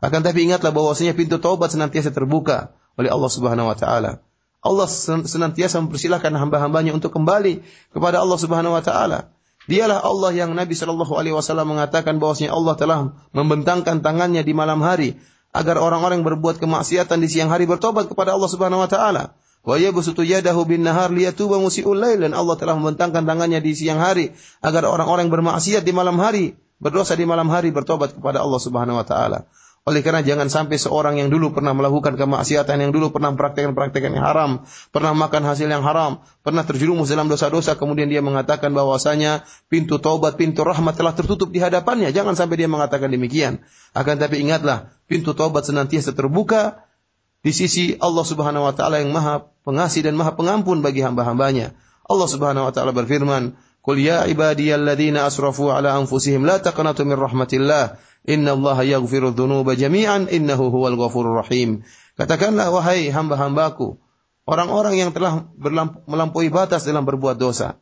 [0.00, 4.24] Akan tapi ingatlah bahwasanya pintu taubat senantiasa terbuka oleh Allah Subhanahu wa taala.
[4.64, 4.88] Allah
[5.28, 7.60] senantiasa mempersilahkan hamba-hambanya untuk kembali
[7.92, 9.28] kepada Allah Subhanahu wa taala.
[9.68, 12.98] Dialah Allah yang Nabi Shallallahu alaihi wasallam mengatakan bahwasanya Allah telah
[13.30, 15.20] membentangkan tangannya di malam hari
[15.52, 19.36] agar orang-orang yang berbuat kemaksiatan di siang hari bertobat kepada Allah Subhanahu wa taala.
[19.62, 24.02] Wa yabsutu yadahu bin nahar liyatuba musiul lail dan Allah telah membentangkan tangannya di siang
[24.02, 28.98] hari agar orang-orang bermaksiat di malam hari, berdosa di malam hari bertobat kepada Allah Subhanahu
[28.98, 29.46] wa taala.
[29.82, 34.22] Oleh karena jangan sampai seorang yang dulu pernah melakukan kemaksiatan, yang dulu pernah praktekkan-praktekkan yang
[34.22, 34.50] haram,
[34.94, 40.38] pernah makan hasil yang haram, pernah terjerumus dalam dosa-dosa, kemudian dia mengatakan bahwasanya pintu taubat,
[40.38, 42.14] pintu rahmat telah tertutup di hadapannya.
[42.14, 43.58] Jangan sampai dia mengatakan demikian.
[43.90, 46.86] Akan tapi ingatlah, pintu taubat senantiasa terbuka
[47.42, 51.74] di sisi Allah Subhanahu wa taala yang Maha Pengasih dan Maha Pengampun bagi hamba-hambanya.
[52.06, 57.98] Allah Subhanahu wa taala berfirman, "Qul ya ibadiyalladzina asrafu ala anfusihim la taqnatu min rahmatillah,
[58.26, 61.86] innallaha yaghfiru dzunuba jami'an innahu huwal ghafurur rahim."
[62.18, 63.98] Katakanlah wahai hamba-hambaku,
[64.46, 65.46] orang-orang yang telah
[66.06, 67.78] melampaui batas dalam berbuat dosa.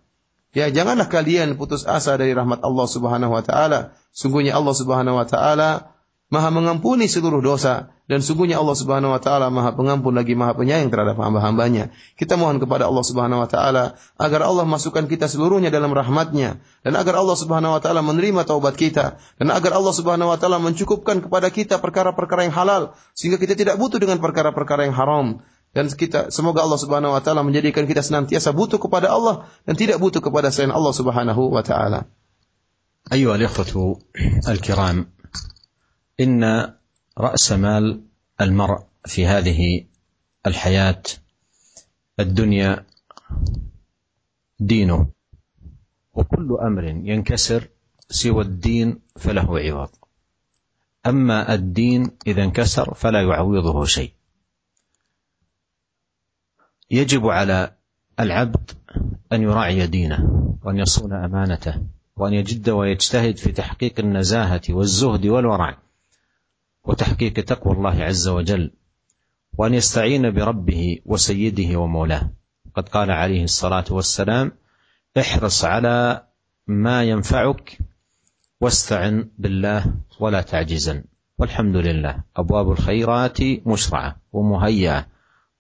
[0.51, 3.95] Ya, janganlah kalian putus asa dari rahmat Allah Subhanahu wa taala.
[4.11, 5.97] Sungguhnya Allah Subhanahu wa taala
[6.30, 10.90] Maha mengampuni seluruh dosa dan sungguhnya Allah Subhanahu wa taala Maha pengampun lagi Maha penyayang
[10.90, 11.94] terhadap hamba-hambanya.
[12.18, 16.94] Kita mohon kepada Allah Subhanahu wa taala agar Allah masukkan kita seluruhnya dalam rahmatnya dan
[16.98, 21.22] agar Allah Subhanahu wa taala menerima taubat kita dan agar Allah Subhanahu wa taala mencukupkan
[21.22, 25.46] kepada kita perkara-perkara yang halal sehingga kita tidak butuh dengan perkara-perkara yang haram.
[25.78, 30.02] Dan kita semoga Allah Subhanahu wa taala menjadikan kita senantiasa butuh kepada Allah dan tidak
[30.02, 32.10] butuh kepada selain Allah Subhanahu wa taala.
[33.06, 34.02] أيها الإخوة
[34.50, 35.06] الكرام
[36.21, 36.75] إن
[37.19, 38.01] رأس مال
[38.41, 39.85] المرء في هذه
[40.47, 41.03] الحياة
[42.21, 42.87] الدنيا
[44.61, 45.09] دينه
[46.15, 47.69] وكل أمر ينكسر
[48.11, 49.89] سوى الدين فله عوض.
[51.07, 54.13] أما الدين إذا انكسر فلا يعوضه شيء.
[56.91, 57.75] يجب على
[58.21, 58.71] العبد
[59.33, 61.83] أن يراعي دينه وأن يصون أمانته
[62.17, 65.79] وأن يجد ويجتهد في تحقيق النزاهة والزهد والورع.
[66.85, 68.71] وتحقيق تقوى الله عز وجل
[69.59, 72.31] وأن يستعين بربه وسيده ومولاه.
[72.75, 74.53] قد قال عليه الصلاة والسلام
[75.19, 76.27] احرص على
[76.67, 77.79] ما ينفعك
[78.61, 81.05] واستعن بالله ولا تعجزن.
[81.39, 82.23] والحمد لله.
[82.37, 85.07] أبواب الخيرات مشرعة ومهيئة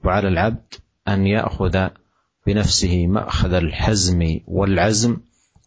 [0.04, 0.74] وعلى العبد
[1.08, 1.88] أن يأخذ
[2.46, 5.16] بنفسه مأخذ الحزم والعزم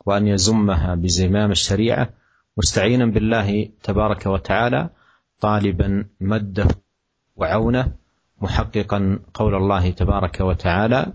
[0.06, 2.10] وأن يزمها بزمام الشريعة.
[2.58, 4.89] مستعينا بالله تبارك وتعالى
[5.43, 6.68] طالبا مده
[7.37, 7.93] وعونه
[8.41, 11.12] محققا قول الله تبارك وتعالى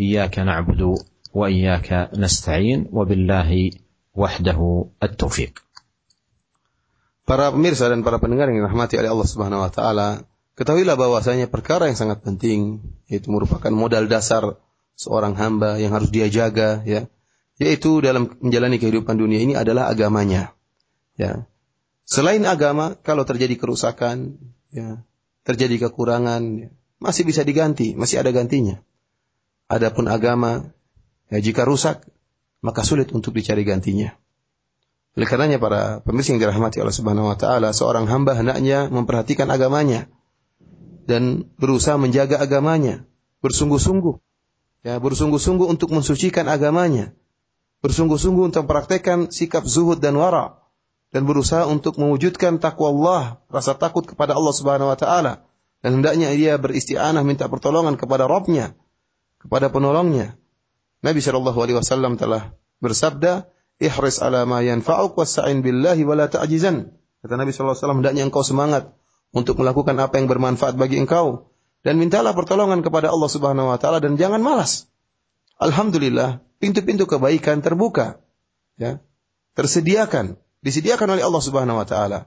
[0.00, 0.94] اياك نعبد
[1.34, 3.70] واياك نستعين وبالله
[4.14, 5.54] وحده التوفيق
[7.30, 10.26] Para pemirsa dan para pendengar yang dirahmati oleh Allah Subhanahu wa taala,
[10.58, 14.58] ketahuilah bahwasanya perkara yang sangat penting yaitu merupakan modal dasar
[14.98, 17.06] seorang hamba yang harus dia jaga ya,
[17.62, 20.58] yaitu dalam menjalani kehidupan dunia ini adalah agamanya.
[21.14, 21.46] Ya.
[22.05, 24.37] Selain agama, kalau terjadi kerusakan,
[24.69, 25.01] ya,
[25.41, 26.69] terjadi kekurangan, ya,
[27.01, 28.77] masih bisa diganti, masih ada gantinya.
[29.65, 30.69] Adapun agama,
[31.33, 32.05] ya, jika rusak,
[32.61, 34.13] maka sulit untuk dicari gantinya.
[35.17, 40.05] Oleh karenanya para pemirsa yang dirahmati Allah Subhanahu wa taala, seorang hamba hendaknya memperhatikan agamanya
[41.09, 43.01] dan berusaha menjaga agamanya,
[43.41, 44.21] bersungguh-sungguh.
[44.85, 47.17] Ya, bersungguh-sungguh untuk mensucikan agamanya.
[47.81, 50.64] Bersungguh-sungguh untuk mempraktekkan sikap zuhud dan wara
[51.15, 55.47] dan berusaha untuk mewujudkan takwa Allah, rasa takut kepada Allah Subhanahu wa taala
[55.79, 58.75] dan hendaknya ia beristianah minta pertolongan kepada Rabbnya,
[59.39, 60.35] kepada penolongnya.
[60.99, 62.51] Nabi Shallallahu alaihi wasallam telah
[62.83, 63.47] bersabda,
[63.79, 66.91] ihris ala ma yanfa'uk wasta'in billahi wa la ta'jizan.
[67.23, 68.91] Kata Nabi sallallahu alaihi wasallam, hendaknya engkau semangat
[69.31, 71.55] untuk melakukan apa yang bermanfaat bagi engkau
[71.87, 74.91] dan mintalah pertolongan kepada Allah Subhanahu wa taala dan jangan malas.
[75.63, 78.19] Alhamdulillah, pintu-pintu kebaikan terbuka.
[78.75, 78.99] Ya.
[79.55, 80.35] Tersediakan,
[80.65, 82.25] disediakan oleh Allah Subhanahu wa taala.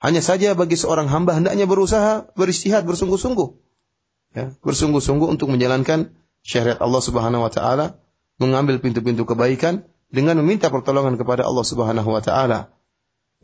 [0.00, 3.48] Hanya saja bagi seorang hamba hendaknya berusaha beristihad bersungguh-sungguh.
[4.34, 8.00] Ya, bersungguh-sungguh untuk menjalankan syariat Allah Subhanahu wa taala,
[8.40, 12.72] mengambil pintu-pintu kebaikan dengan meminta pertolongan kepada Allah Subhanahu wa taala.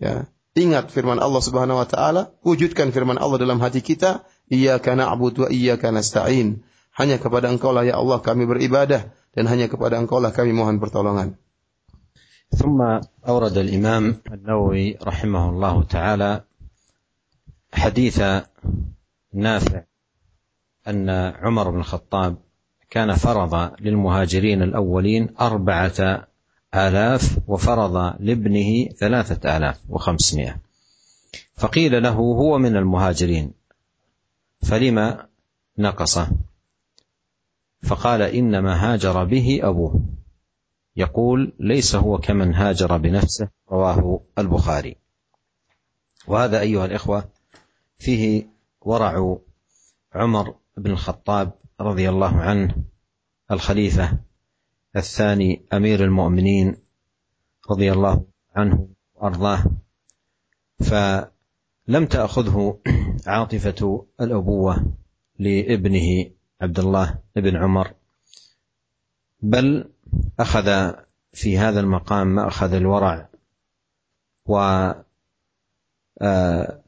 [0.01, 0.27] Ya.
[0.59, 5.49] Ingat firman Allah Subhanahu wa taala, wujudkan firman Allah dalam hati kita, iyyaka na'budu wa
[5.49, 6.67] iyyaka nasta'in.
[6.91, 10.83] Hanya kepada Engkau lah ya Allah kami beribadah dan hanya kepada Engkau lah kami mohon
[10.83, 11.39] pertolongan.
[12.57, 16.45] ثم أورد الإمام النووي رحمه الله تعالى
[17.73, 18.23] حديث
[19.35, 19.83] نافع
[20.89, 22.37] أن عمر بن الخطاب
[22.91, 26.27] كان فرض للمهاجرين الأولين أربعة
[26.75, 30.57] آلاف وفرض لابنه ثلاثة آلاف وخمسمائة.
[31.57, 33.53] فقيل له هو من المهاجرين
[34.63, 35.27] فلما
[35.79, 36.31] نقصه؟
[37.83, 40.01] فقال إنما هاجر به أبوه.
[40.97, 44.97] يقول ليس هو كمن هاجر بنفسه رواه البخاري.
[46.27, 47.29] وهذا أيها الإخوة
[47.99, 48.47] فيه
[48.81, 49.39] ورع
[50.15, 52.75] عمر بن الخطاب رضي الله عنه
[53.51, 54.19] الخليفة
[54.97, 56.77] الثاني أمير المؤمنين
[57.71, 58.25] رضي الله
[58.57, 59.65] عنه وأرضاه.
[60.81, 62.79] فلم تأخذه
[63.27, 64.93] عاطفة الأبوة
[65.39, 66.31] لابنه
[66.61, 67.95] عبد الله بن عمر
[69.43, 69.91] بل
[70.41, 70.93] أخذ
[71.33, 73.29] في هذا المقام ما اخذ الورع
[74.47, 74.59] و
[76.23, 76.81] آه،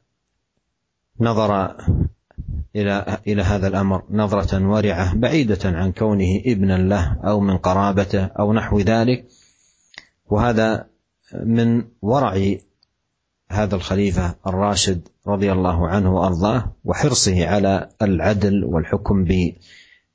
[2.75, 8.53] إلى إلى هذا الأمر نظرة ورعة بعيدة عن كونه ابنا له أو من قرابته أو
[8.53, 9.27] نحو ذلك.
[10.25, 10.87] وهذا
[11.43, 12.55] من ورع
[13.49, 19.25] هذا الخليفة الراشد رضي الله عنه وأرضاه وحرصه على العدل والحكم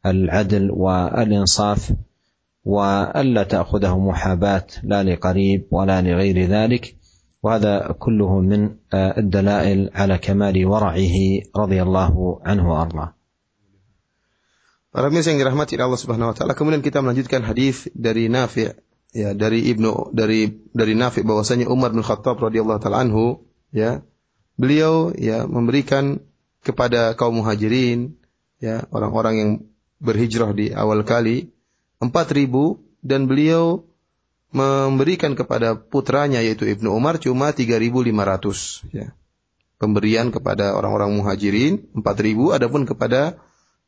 [0.04, 1.92] بالعدل والإنصاف
[2.67, 6.95] والا تاخذه محاباه لا لقريب ولا لغير ذلك
[7.43, 11.15] وهذا كله من الدلائل على كمال ورعه
[11.55, 13.13] رضي الله عنه وارضاه.
[14.93, 18.69] Para pemirsa yang dirahmati Allah Subhanahu wa taala, kemudian kita melanjutkan hadis dari Nafi'
[19.09, 23.41] ya dari Ibnu dari dari Nafi' bahwasanya Umar bin Khattab radhiyallahu taala anhu
[23.73, 24.05] ya
[24.53, 26.21] beliau ya memberikan
[26.61, 28.21] kepada kaum muhajirin
[28.61, 29.51] ya orang-orang yang
[29.97, 31.53] berhijrah di awal kali
[31.98, 33.86] 4000 dan beliau
[34.48, 39.12] memberikan kepada putranya yaitu Ibnu Umar cuma 3.500 ya.
[39.78, 43.38] Pemberian kepada orang-orang muhajirin 4.000 adapun kepada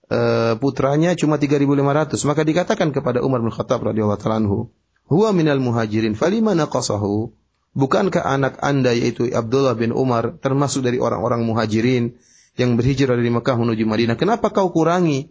[0.07, 4.71] uh, putranya cuma 3.500 maka dikatakan kepada Umar bin Khattab radhiyallahu anhu
[5.11, 7.35] huwa minal muhajirin falima naqasahu?
[7.71, 12.19] Bukankah anak Anda yaitu Abdullah bin Umar termasuk dari orang-orang muhajirin
[12.59, 14.19] yang berhijrah dari Mekah menuju Madinah?
[14.19, 15.31] Kenapa kau kurangi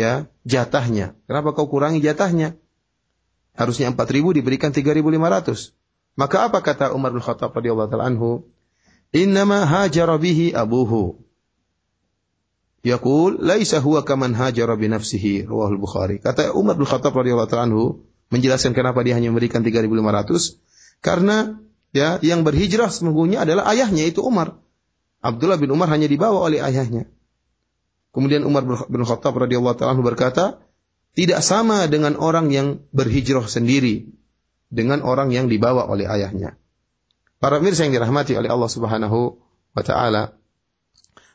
[0.00, 0.12] ya
[0.48, 2.56] jatahnya kenapa kau kurangi jatahnya
[3.60, 5.74] Harusnya 4000 diberikan 3500.
[6.18, 8.48] Maka apa kata Umar bin Khattab radhiyallahu taala anhu?
[9.12, 11.20] Innama hajara bihi abuhu.
[12.80, 16.24] Yaqul laisa huwa kaman hajara bi nafsihi rawahul Bukhari.
[16.24, 20.56] Kata Umar bin Khattab radhiyallahu taala anhu menjelaskan kenapa dia hanya memberikan 3500
[21.04, 21.60] karena
[21.92, 24.56] ya yang berhijrah sesungguhnya adalah ayahnya itu Umar.
[25.20, 27.12] Abdullah bin Umar hanya dibawa oleh ayahnya.
[28.10, 30.58] Kemudian Umar bin Khattab radhiyallahu taala berkata,
[31.14, 34.14] tidak sama dengan orang yang berhijrah sendiri
[34.70, 36.58] dengan orang yang dibawa oleh ayahnya.
[37.42, 39.38] Para mirsa yang dirahmati oleh Allah Subhanahu
[39.74, 40.40] wa taala,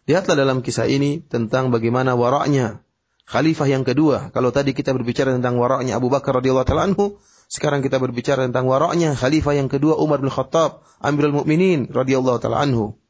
[0.06, 2.86] Lihatlah dalam kisah ini tentang bagaimana waraknya
[3.26, 4.30] khalifah yang kedua.
[4.30, 7.18] Kalau tadi kita berbicara tentang waraknya Abu Bakar radhiyallahu taala anhu,
[7.50, 12.62] sekarang kita berbicara tentang waraknya khalifah yang kedua Umar bin Khattab, Amirul Mukminin radhiyallahu taala
[12.62, 13.02] anhu.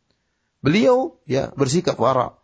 [0.63, 2.39] Beliau ya bersikap warak.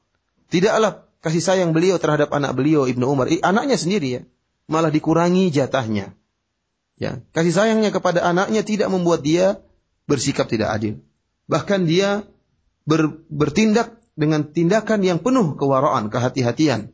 [0.52, 4.22] Tidaklah kasih sayang beliau terhadap anak beliau Ibnu Umar, anaknya sendiri ya,
[4.66, 6.18] malah dikurangi jatahnya.
[7.02, 9.62] Ya, kasih sayangnya kepada anaknya tidak membuat dia
[10.06, 11.02] bersikap tidak adil.
[11.50, 12.26] Bahkan dia
[12.86, 16.94] ber, bertindak dengan tindakan yang penuh kewaraan, kehati-hatian.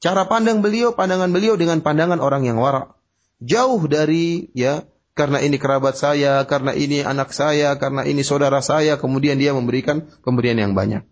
[0.00, 2.96] Cara pandang beliau, pandangan beliau dengan pandangan orang yang warak.
[3.44, 4.82] Jauh dari ya
[5.12, 10.08] karena ini kerabat saya, karena ini anak saya, karena ini saudara saya, kemudian dia memberikan
[10.24, 11.04] pemberian yang banyak.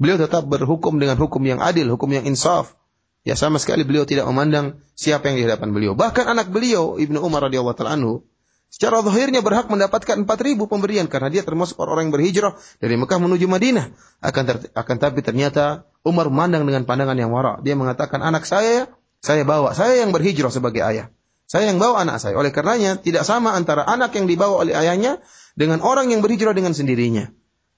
[0.00, 2.72] Beliau tetap berhukum dengan hukum yang adil, hukum yang insaf.
[3.20, 5.92] Ya sama sekali beliau tidak memandang siapa yang di hadapan beliau.
[5.92, 8.24] Bahkan anak beliau Ibnu Umar radhiyallahu taala anhu
[8.70, 13.50] Secara zahirnya berhak mendapatkan 4000 pemberian karena dia termasuk orang yang berhijrah dari Mekah menuju
[13.50, 13.90] Madinah.
[14.22, 17.66] Akan ter, akan tapi ternyata Umar memandang dengan pandangan yang warak.
[17.66, 18.86] Dia mengatakan anak saya
[19.20, 21.10] saya bawa, saya yang berhijrah sebagai ayah.
[21.50, 22.38] Saya yang bawa anak saya.
[22.38, 25.18] Oleh karenanya tidak sama antara anak yang dibawa oleh ayahnya
[25.58, 27.26] dengan orang yang berhijrah dengan sendirinya.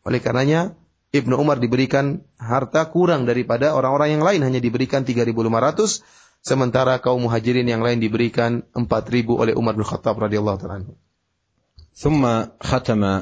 [0.04, 0.76] Oleh karenanya
[1.15, 6.03] Ibnu Umar diberikan harta kurang daripada orang-orang yang lain hanya diberikan 3500
[6.43, 10.93] sementara kaum muhajirin yang lain diberikan 4000 oleh Umar bin Khattab radhiyallahu taala anhu.
[11.97, 13.21] ثم ختم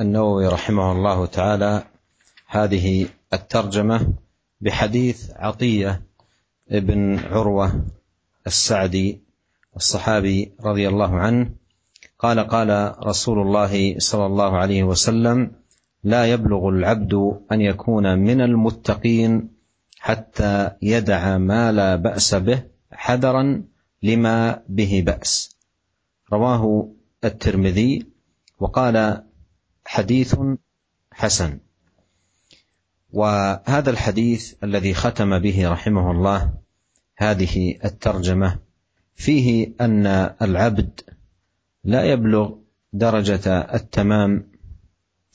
[0.00, 1.72] النووي رحمه الله تعالى
[2.46, 3.98] هذه الترجمة
[4.60, 6.02] بحديث عطية
[6.70, 7.82] ابن عروة
[8.46, 9.20] السعدي
[9.76, 11.50] الصحابي رضي الله عنه
[12.18, 15.50] قال قال رسول الله صلى الله عليه وسلم
[16.07, 17.13] لا يبلغ العبد
[17.51, 19.49] أن يكون من المتقين
[19.99, 23.63] حتى يدع ما لا بأس به حذرا
[24.03, 25.55] لما به بأس.
[26.33, 26.89] رواه
[27.23, 28.05] الترمذي
[28.59, 29.23] وقال
[29.85, 30.35] حديث
[31.11, 31.59] حسن.
[33.13, 36.53] وهذا الحديث الذي ختم به رحمه الله
[37.17, 38.59] هذه الترجمة
[39.15, 40.05] فيه أن
[40.41, 41.01] العبد
[41.83, 42.55] لا يبلغ
[42.93, 44.56] درجة التمام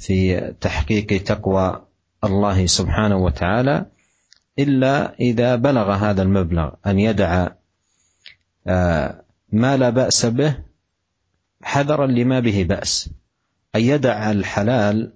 [0.02, 1.86] في تحقيق تقوى
[2.24, 3.86] الله سبحانه وتعالى
[4.58, 7.48] إلا إذا بلغ هذا المبلغ أن يدع
[8.66, 10.58] آه، ما لا بأس به
[11.62, 13.10] حذرا لما به بأس.
[13.74, 15.12] أن يدع الحلال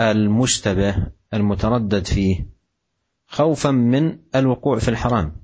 [0.00, 2.46] المشتبه المتردد فيه
[3.26, 5.36] خوفا من الوقوع في الحرام.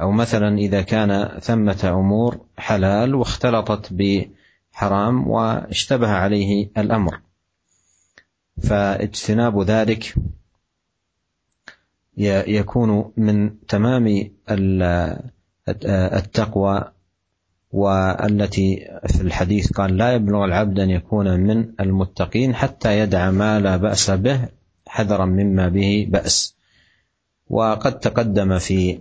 [0.00, 3.92] أو مثلا إذا كان ثمة أمور حلال واختلطت
[4.72, 7.20] بحرام واشتبه عليه الأمر.
[8.62, 10.14] فاجتناب ذلك
[12.46, 14.30] يكون من تمام
[16.18, 16.92] التقوى
[17.72, 23.76] والتي في الحديث قال لا يبلغ العبد أن يكون من المتقين حتى يدع ما لا
[23.76, 24.48] بأس به
[24.86, 26.54] حذرا مما به بأس.
[27.50, 28.98] وقد تقدم في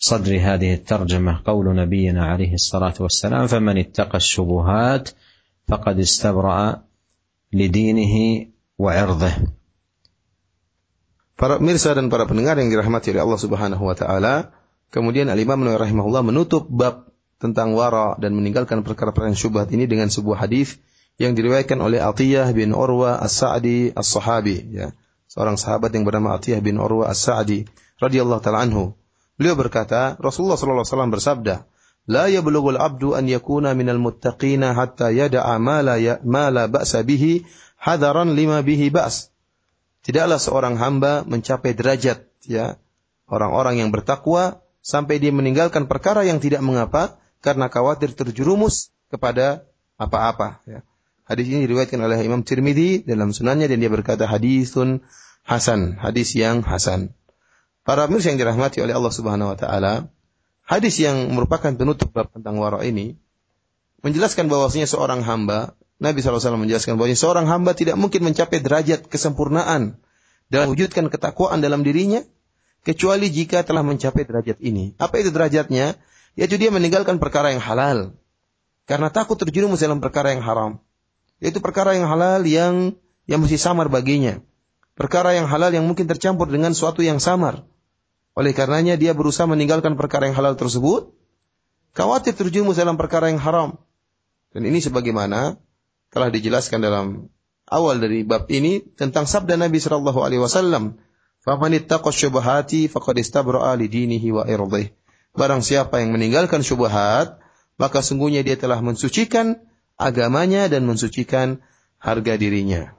[0.00, 5.08] صدر هذه الترجمه قول نبينا عليه الصلاه والسلام فمن اتقى الشبهات
[5.68, 6.82] فقد استبرا
[7.52, 8.46] لدينه
[8.78, 9.32] وعرضه
[11.36, 14.56] Para mirsa dan para pendengar yang dirahmati oleh Allah Subhanahu wa taala,
[14.88, 20.48] kemudian Al-Imam Nawawi rahimahullah menutup bab tentang wara dan meninggalkan perkara-perkara syubhat ini dengan sebuah
[20.48, 20.80] hadis
[21.20, 24.96] yang diriwayatkan oleh Atiyah bin Urwa As-Sa'di As-Sahabi ya.
[25.28, 27.68] Seorang sahabat yang bernama Atiyah bin Urwa As-Sa'di
[28.00, 28.96] radhiyallahu taala anhu.
[29.41, 31.55] Beliau berkata, Rasulullah sallallahu alaihi wasallam bersabda,
[32.05, 37.01] "La yablughul 'abdu an yakuna minal muttaqina hatta yada'a ma la ya, ma la ba'sa
[37.01, 37.41] bihi
[37.81, 39.33] hadaran lima bihi ba's."
[40.05, 42.77] Tidaklah seorang hamba mencapai derajat ya
[43.25, 49.65] orang-orang yang bertakwa sampai dia meninggalkan perkara yang tidak mengapa karena khawatir terjerumus kepada
[49.97, 50.61] apa-apa.
[50.69, 50.85] Ya.
[51.25, 55.01] Hadis ini diriwayatkan oleh Imam Tirmidzi dalam sunannya dan dia berkata hadisun
[55.49, 57.17] hasan, hadis yang hasan.
[57.81, 60.07] Para pemirsa yang dirahmati oleh Allah Subhanahu wa taala,
[60.65, 63.17] hadis yang merupakan penutup bab tentang wara ini
[64.05, 69.97] menjelaskan bahwasanya seorang hamba, Nabi SAW menjelaskan bahwa seorang hamba tidak mungkin mencapai derajat kesempurnaan
[70.49, 72.21] dalam wujudkan ketakwaan dalam dirinya
[72.81, 74.97] kecuali jika telah mencapai derajat ini.
[74.97, 75.97] Apa itu derajatnya?
[76.35, 78.15] yaitu dia meninggalkan perkara yang halal
[78.87, 80.71] karena takut terjerumus dalam perkara yang haram.
[81.41, 84.43] Yaitu perkara yang halal yang yang masih samar baginya.
[84.95, 87.63] Perkara yang halal yang mungkin tercampur dengan suatu yang samar.
[88.35, 91.11] Oleh karenanya dia berusaha meninggalkan perkara yang halal tersebut,
[91.95, 93.79] khawatir terjerumus dalam perkara yang haram.
[94.51, 95.59] Dan ini sebagaimana
[96.11, 97.05] telah dijelaskan dalam
[97.71, 100.99] awal dari bab ini tentang sabda Nabi sallallahu alaihi wasallam,
[101.43, 104.91] "Faman ittaqa syubhati faqad istabra'a dinihi wa irdhihi."
[105.31, 107.39] Barang siapa yang meninggalkan syubhat,
[107.79, 109.63] maka sungguhnya dia telah mensucikan
[109.95, 111.63] agamanya dan mensucikan
[112.03, 112.91] harga dirinya.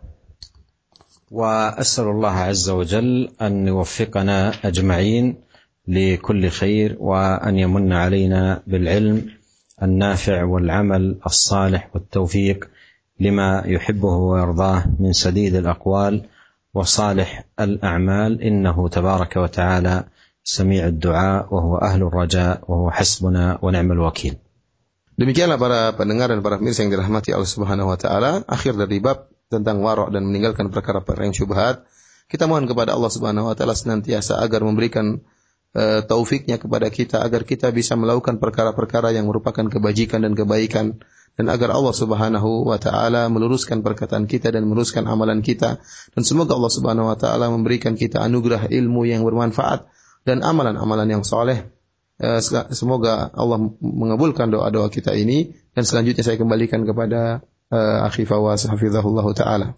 [1.33, 5.37] وأسأل الله عز وجل أن يوفقنا أجمعين
[5.89, 9.27] لكل خير وأن يمن علينا بالعلم
[9.83, 12.69] النافع والعمل الصالح والتوفيق
[13.21, 16.29] لما يحبه ويرضاه من سديد الأقوال
[16.75, 20.05] وصالح الأعمال إنه تبارك وتعالى
[20.45, 24.37] سميع الدعاء وهو أهل الرجاء وهو حسبنا ونعم الوكيل.
[25.13, 29.29] Demikianlah para pendengar dan para pemirsa yang dirahmati Allah Subhanahu wa taala, akhir dari bab
[29.53, 31.85] tentang warok dan meninggalkan perkara-perkara yang syubhat.
[32.33, 35.21] Kita mohon kepada Allah Subhanahu wa taala senantiasa agar memberikan
[35.77, 41.05] uh, taufiknya kepada kita agar kita bisa melakukan perkara-perkara yang merupakan kebajikan dan kebaikan
[41.37, 45.81] dan agar Allah Subhanahu wa taala meluruskan perkataan kita dan meluruskan amalan kita
[46.17, 49.89] dan semoga Allah Subhanahu wa taala memberikan kita anugerah ilmu yang bermanfaat
[50.29, 51.69] dan amalan-amalan yang soleh.
[52.23, 52.41] Eh,
[52.71, 57.43] semoga Allah mengabulkan doa-doa kita ini dan selanjutnya saya kembalikan kepada
[57.73, 59.75] uh, Akhi Fawaz hafizahullah taala.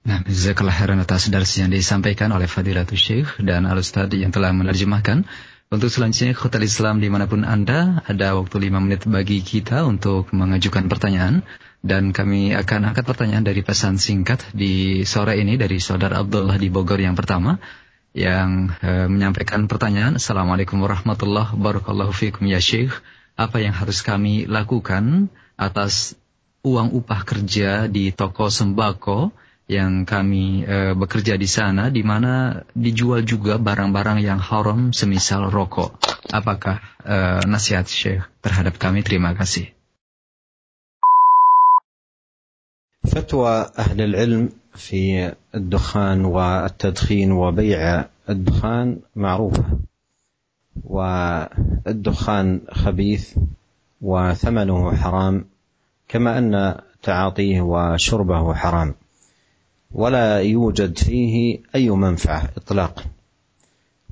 [0.00, 5.28] Nah, jazakallah khairan atas darsi yang disampaikan oleh Fadilatul Syekh dan Al-Ustaz yang telah menerjemahkan.
[5.70, 10.32] Untuk selanjutnya, khotel Islam di mana pun Anda, ada waktu 5 menit bagi kita untuk
[10.34, 11.46] mengajukan pertanyaan.
[11.80, 16.68] Dan kami akan angkat pertanyaan dari pesan singkat di sore ini dari Saudara Abdullah di
[16.68, 17.56] Bogor yang pertama.
[18.12, 22.92] Yang e, menyampaikan pertanyaan, Assalamualaikum warahmatullahi wabarakatuh ya Syekh.
[23.38, 26.19] Apa yang harus kami lakukan atas
[26.65, 29.29] uang upah kerja di toko sembako
[29.65, 35.97] yang kami e, bekerja di sana di mana dijual juga barang-barang yang haram semisal rokok.
[36.29, 37.17] Apakah e,
[37.49, 39.01] nasihat Syekh terhadap kami?
[39.05, 39.73] Terima kasih.
[43.05, 49.65] فتوى أهل العلم في الدخان والتدخين وبيع الدخان معروفة
[50.83, 53.37] والدخان خبيث
[54.01, 55.45] وثمنه حرام
[56.10, 58.94] كما أن تعاطيه وشربه حرام
[59.92, 63.02] ولا يوجد فيه أي منفعة اطلاقا.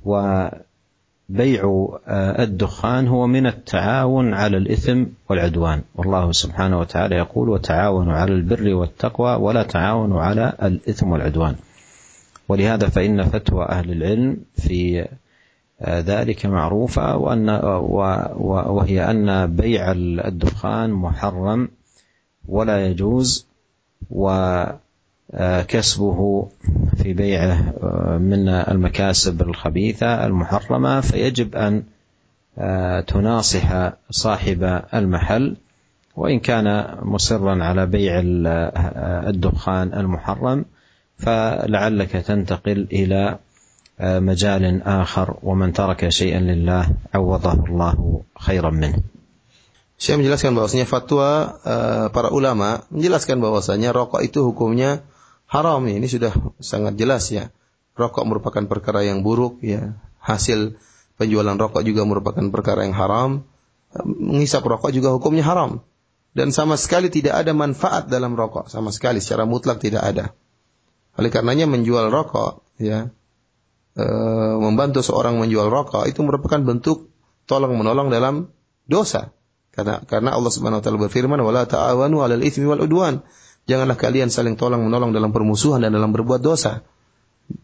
[0.05, 1.89] وبيع
[2.39, 5.83] الدخان هو من التعاون على الإثم والعدوان.
[5.95, 11.57] والله سبحانه وتعالى يقول وتعاونوا على البر والتقوى ولا تعاونوا على الإثم والعدوان.
[12.49, 15.09] ولهذا فإن فتوى أهل العلم في
[15.89, 17.49] ذلك معروفة وأن
[18.69, 21.69] وهي أن بيع الدخان محرم
[22.49, 23.47] ولا يجوز
[24.11, 24.65] و
[25.69, 26.49] كسبه
[26.97, 27.75] في بيعه
[28.19, 31.83] من المكاسب الخبيثة المحرمة فيجب أن
[33.07, 35.57] تناصح صاحب المحل
[36.17, 38.23] وإن كان مصرا على بيع
[39.29, 40.65] الدخان المحرم
[41.19, 43.39] فلعلك تنتقل إلى
[44.01, 48.99] مجال آخر ومن ترك شيئا لله عوضه الله خيرا منه.
[49.99, 55.03] Saya menjelaskan bahwasanya fatwa uh, para ulama menjelaskan bahwasanya rokok itu hukumnya
[55.51, 56.31] haram ini sudah
[56.63, 57.51] sangat jelas ya.
[57.99, 59.99] Rokok merupakan perkara yang buruk ya.
[60.23, 60.79] Hasil
[61.19, 63.43] penjualan rokok juga merupakan perkara yang haram.
[64.07, 65.83] Mengisap rokok juga hukumnya haram.
[66.31, 70.31] Dan sama sekali tidak ada manfaat dalam rokok, sama sekali secara mutlak tidak ada.
[71.19, 73.11] Oleh karenanya menjual rokok ya
[73.99, 74.05] e,
[74.63, 77.11] membantu seorang menjual rokok itu merupakan bentuk
[77.51, 78.55] tolong menolong dalam
[78.87, 79.35] dosa.
[79.79, 83.23] Karena karena Allah Subhanahu wa taala berfirman wala ta'awanu 'alal itsmi wal udwan.
[83.71, 86.83] Janganlah kalian saling tolong menolong dalam permusuhan dan dalam berbuat dosa.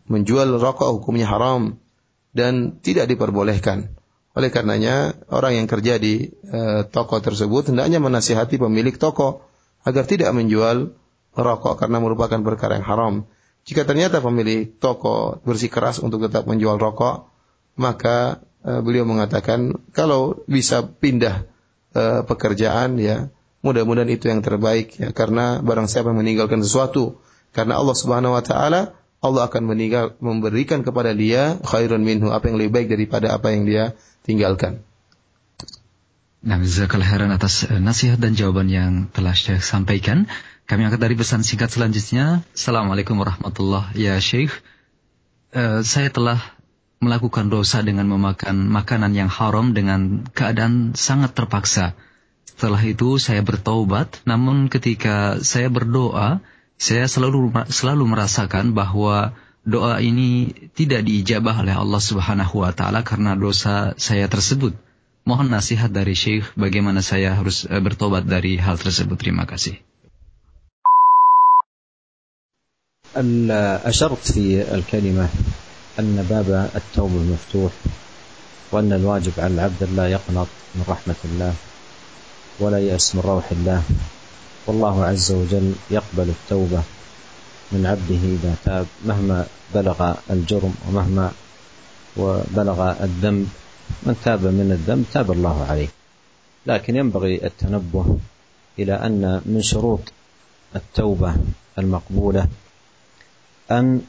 [0.06, 1.82] Menjual rokok hukumnya haram
[2.30, 3.98] dan tidak diperbolehkan.
[4.38, 9.42] Oleh karenanya, orang yang kerja di e, toko tersebut hendaknya menasihati pemilik toko
[9.82, 10.94] agar tidak menjual
[11.34, 13.14] rokok karena merupakan perkara yang haram.
[13.66, 17.26] Jika ternyata pemilik toko bersikeras untuk tetap menjual rokok,
[17.74, 21.53] maka e, beliau mengatakan kalau bisa pindah
[21.95, 23.30] e, pekerjaan ya
[23.64, 27.16] Mudah-mudahan itu yang terbaik ya karena barang siapa meninggalkan sesuatu
[27.57, 28.92] karena Allah Subhanahu wa taala
[29.24, 33.64] Allah akan meninggal memberikan kepada dia khairun minhu apa yang lebih baik daripada apa yang
[33.64, 33.97] dia
[34.28, 34.84] tinggalkan.
[36.45, 40.28] Nah, jazakallah khairan atas eh, nasihat dan jawaban yang telah Syekh sampaikan.
[40.68, 42.45] Kami angkat dari pesan singkat selanjutnya.
[42.53, 44.53] Assalamualaikum warahmatullahi ya Syekh.
[45.57, 46.36] Uh, saya telah
[47.03, 51.95] melakukan dosa dengan memakan makanan yang haram dengan keadaan sangat terpaksa.
[52.43, 56.43] Setelah itu saya bertaubat, namun ketika saya berdoa,
[56.76, 59.32] saya selalu selalu merasakan bahwa
[59.63, 64.76] doa ini tidak diijabah oleh Allah Subhanahu wa taala karena dosa saya tersebut.
[65.24, 69.15] Mohon nasihat dari Syekh bagaimana saya harus eh, bertobat dari hal tersebut.
[69.15, 69.80] Terima kasih.
[73.89, 75.28] أشرت في الكلمة
[75.99, 77.72] أن باب التوبة مفتوح
[78.72, 81.55] وأن الواجب على العبد لا يقنط من رحمة الله
[82.61, 83.82] ولا يأس من روح الله.
[84.66, 86.82] والله عز وجل يقبل التوبة
[87.72, 91.32] من عبده إذا تاب مهما بلغ الجرم ومهما
[92.16, 93.49] وبلغ الذنب.
[94.03, 95.88] من تاب من الذنب تاب الله عليه.
[96.66, 98.18] لكن ينبغي التنبه
[98.78, 100.01] إلى أن من شروط
[100.76, 101.34] التوبة
[101.78, 102.49] المقبولة
[103.70, 104.01] أن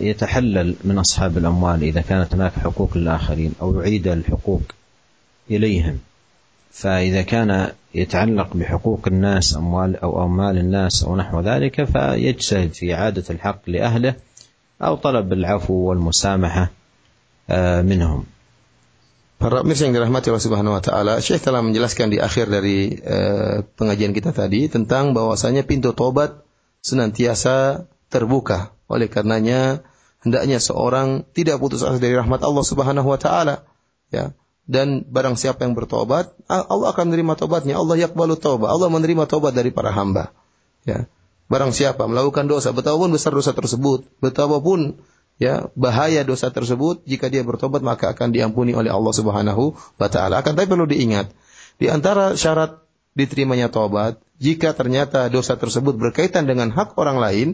[0.00, 4.62] يتحلل من أصحاب الأموال إذا كانت هناك حقوق للآخرين أو يعيد الحقوق
[5.50, 5.98] إليهم.
[6.70, 13.24] فإذا كان يتعلق بحقوق الناس أموال أو أموال الناس أو نحو ذلك فيجتهد في إعادة
[13.30, 14.14] الحق لأهله
[14.82, 16.70] أو طلب العفو والمسامحة
[17.82, 18.24] منهم.
[19.38, 23.62] Para pemirsa yang dirahmati Allah Subhanahu wa taala, Syekh telah menjelaskan di akhir dari uh,
[23.78, 26.42] pengajian kita tadi tentang bahwasanya pintu tobat
[26.82, 28.74] senantiasa terbuka.
[28.88, 29.84] Oleh karenanya
[30.24, 33.68] hendaknya seorang tidak putus asa dari rahmat Allah Subhanahu wa taala,
[34.12, 34.32] ya
[34.68, 37.80] dan barang siapa yang bertobat, Allah akan menerima tobatnya.
[37.80, 38.68] Allah yakbalu taubat.
[38.68, 40.36] Allah menerima tobat dari para hamba.
[40.84, 41.08] Ya.
[41.48, 45.00] Barang siapa melakukan dosa, betapapun besar dosa tersebut, betapapun
[45.40, 50.44] ya bahaya dosa tersebut, jika dia bertobat maka akan diampuni oleh Allah Subhanahu wa taala.
[50.44, 51.32] Akan tapi perlu diingat,
[51.80, 52.84] di antara syarat
[53.16, 57.48] diterimanya tobat, jika ternyata dosa tersebut berkaitan dengan hak orang lain,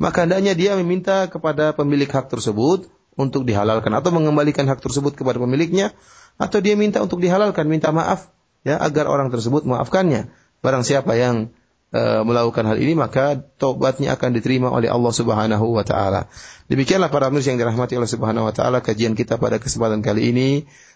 [0.00, 5.38] maka hendaknya dia meminta kepada pemilik hak tersebut untuk dihalalkan atau mengembalikan hak tersebut kepada
[5.38, 5.94] pemiliknya
[6.34, 8.30] atau dia minta untuk dihalalkan, minta maaf
[8.66, 10.34] ya agar orang tersebut maafkannya.
[10.64, 11.54] Barang siapa yang
[11.94, 16.26] melakukan hal ini maka tobatnya akan diterima oleh Allah Subhanahu wa taala.
[16.66, 20.48] Demikianlah para pemirsa yang dirahmati Allah Subhanahu wa taala kajian kita pada kesempatan kali ini.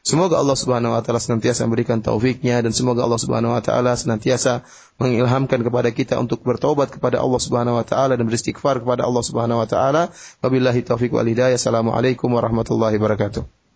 [0.03, 4.67] Semoga Allah Subhanahu wa taala senantiasa memberikan taufiknya dan semoga Allah Subhanahu wa taala senantiasa
[4.99, 9.63] mengilhamkan kepada kita untuk bertobat kepada Allah Subhanahu wa taala dan beristighfar kepada Allah Subhanahu
[9.63, 10.11] wa taala.
[10.43, 11.55] Wabillahi taufik wal hidayah.
[11.61, 13.68] Assalamualaikum warahmatullahi wabarakatuh.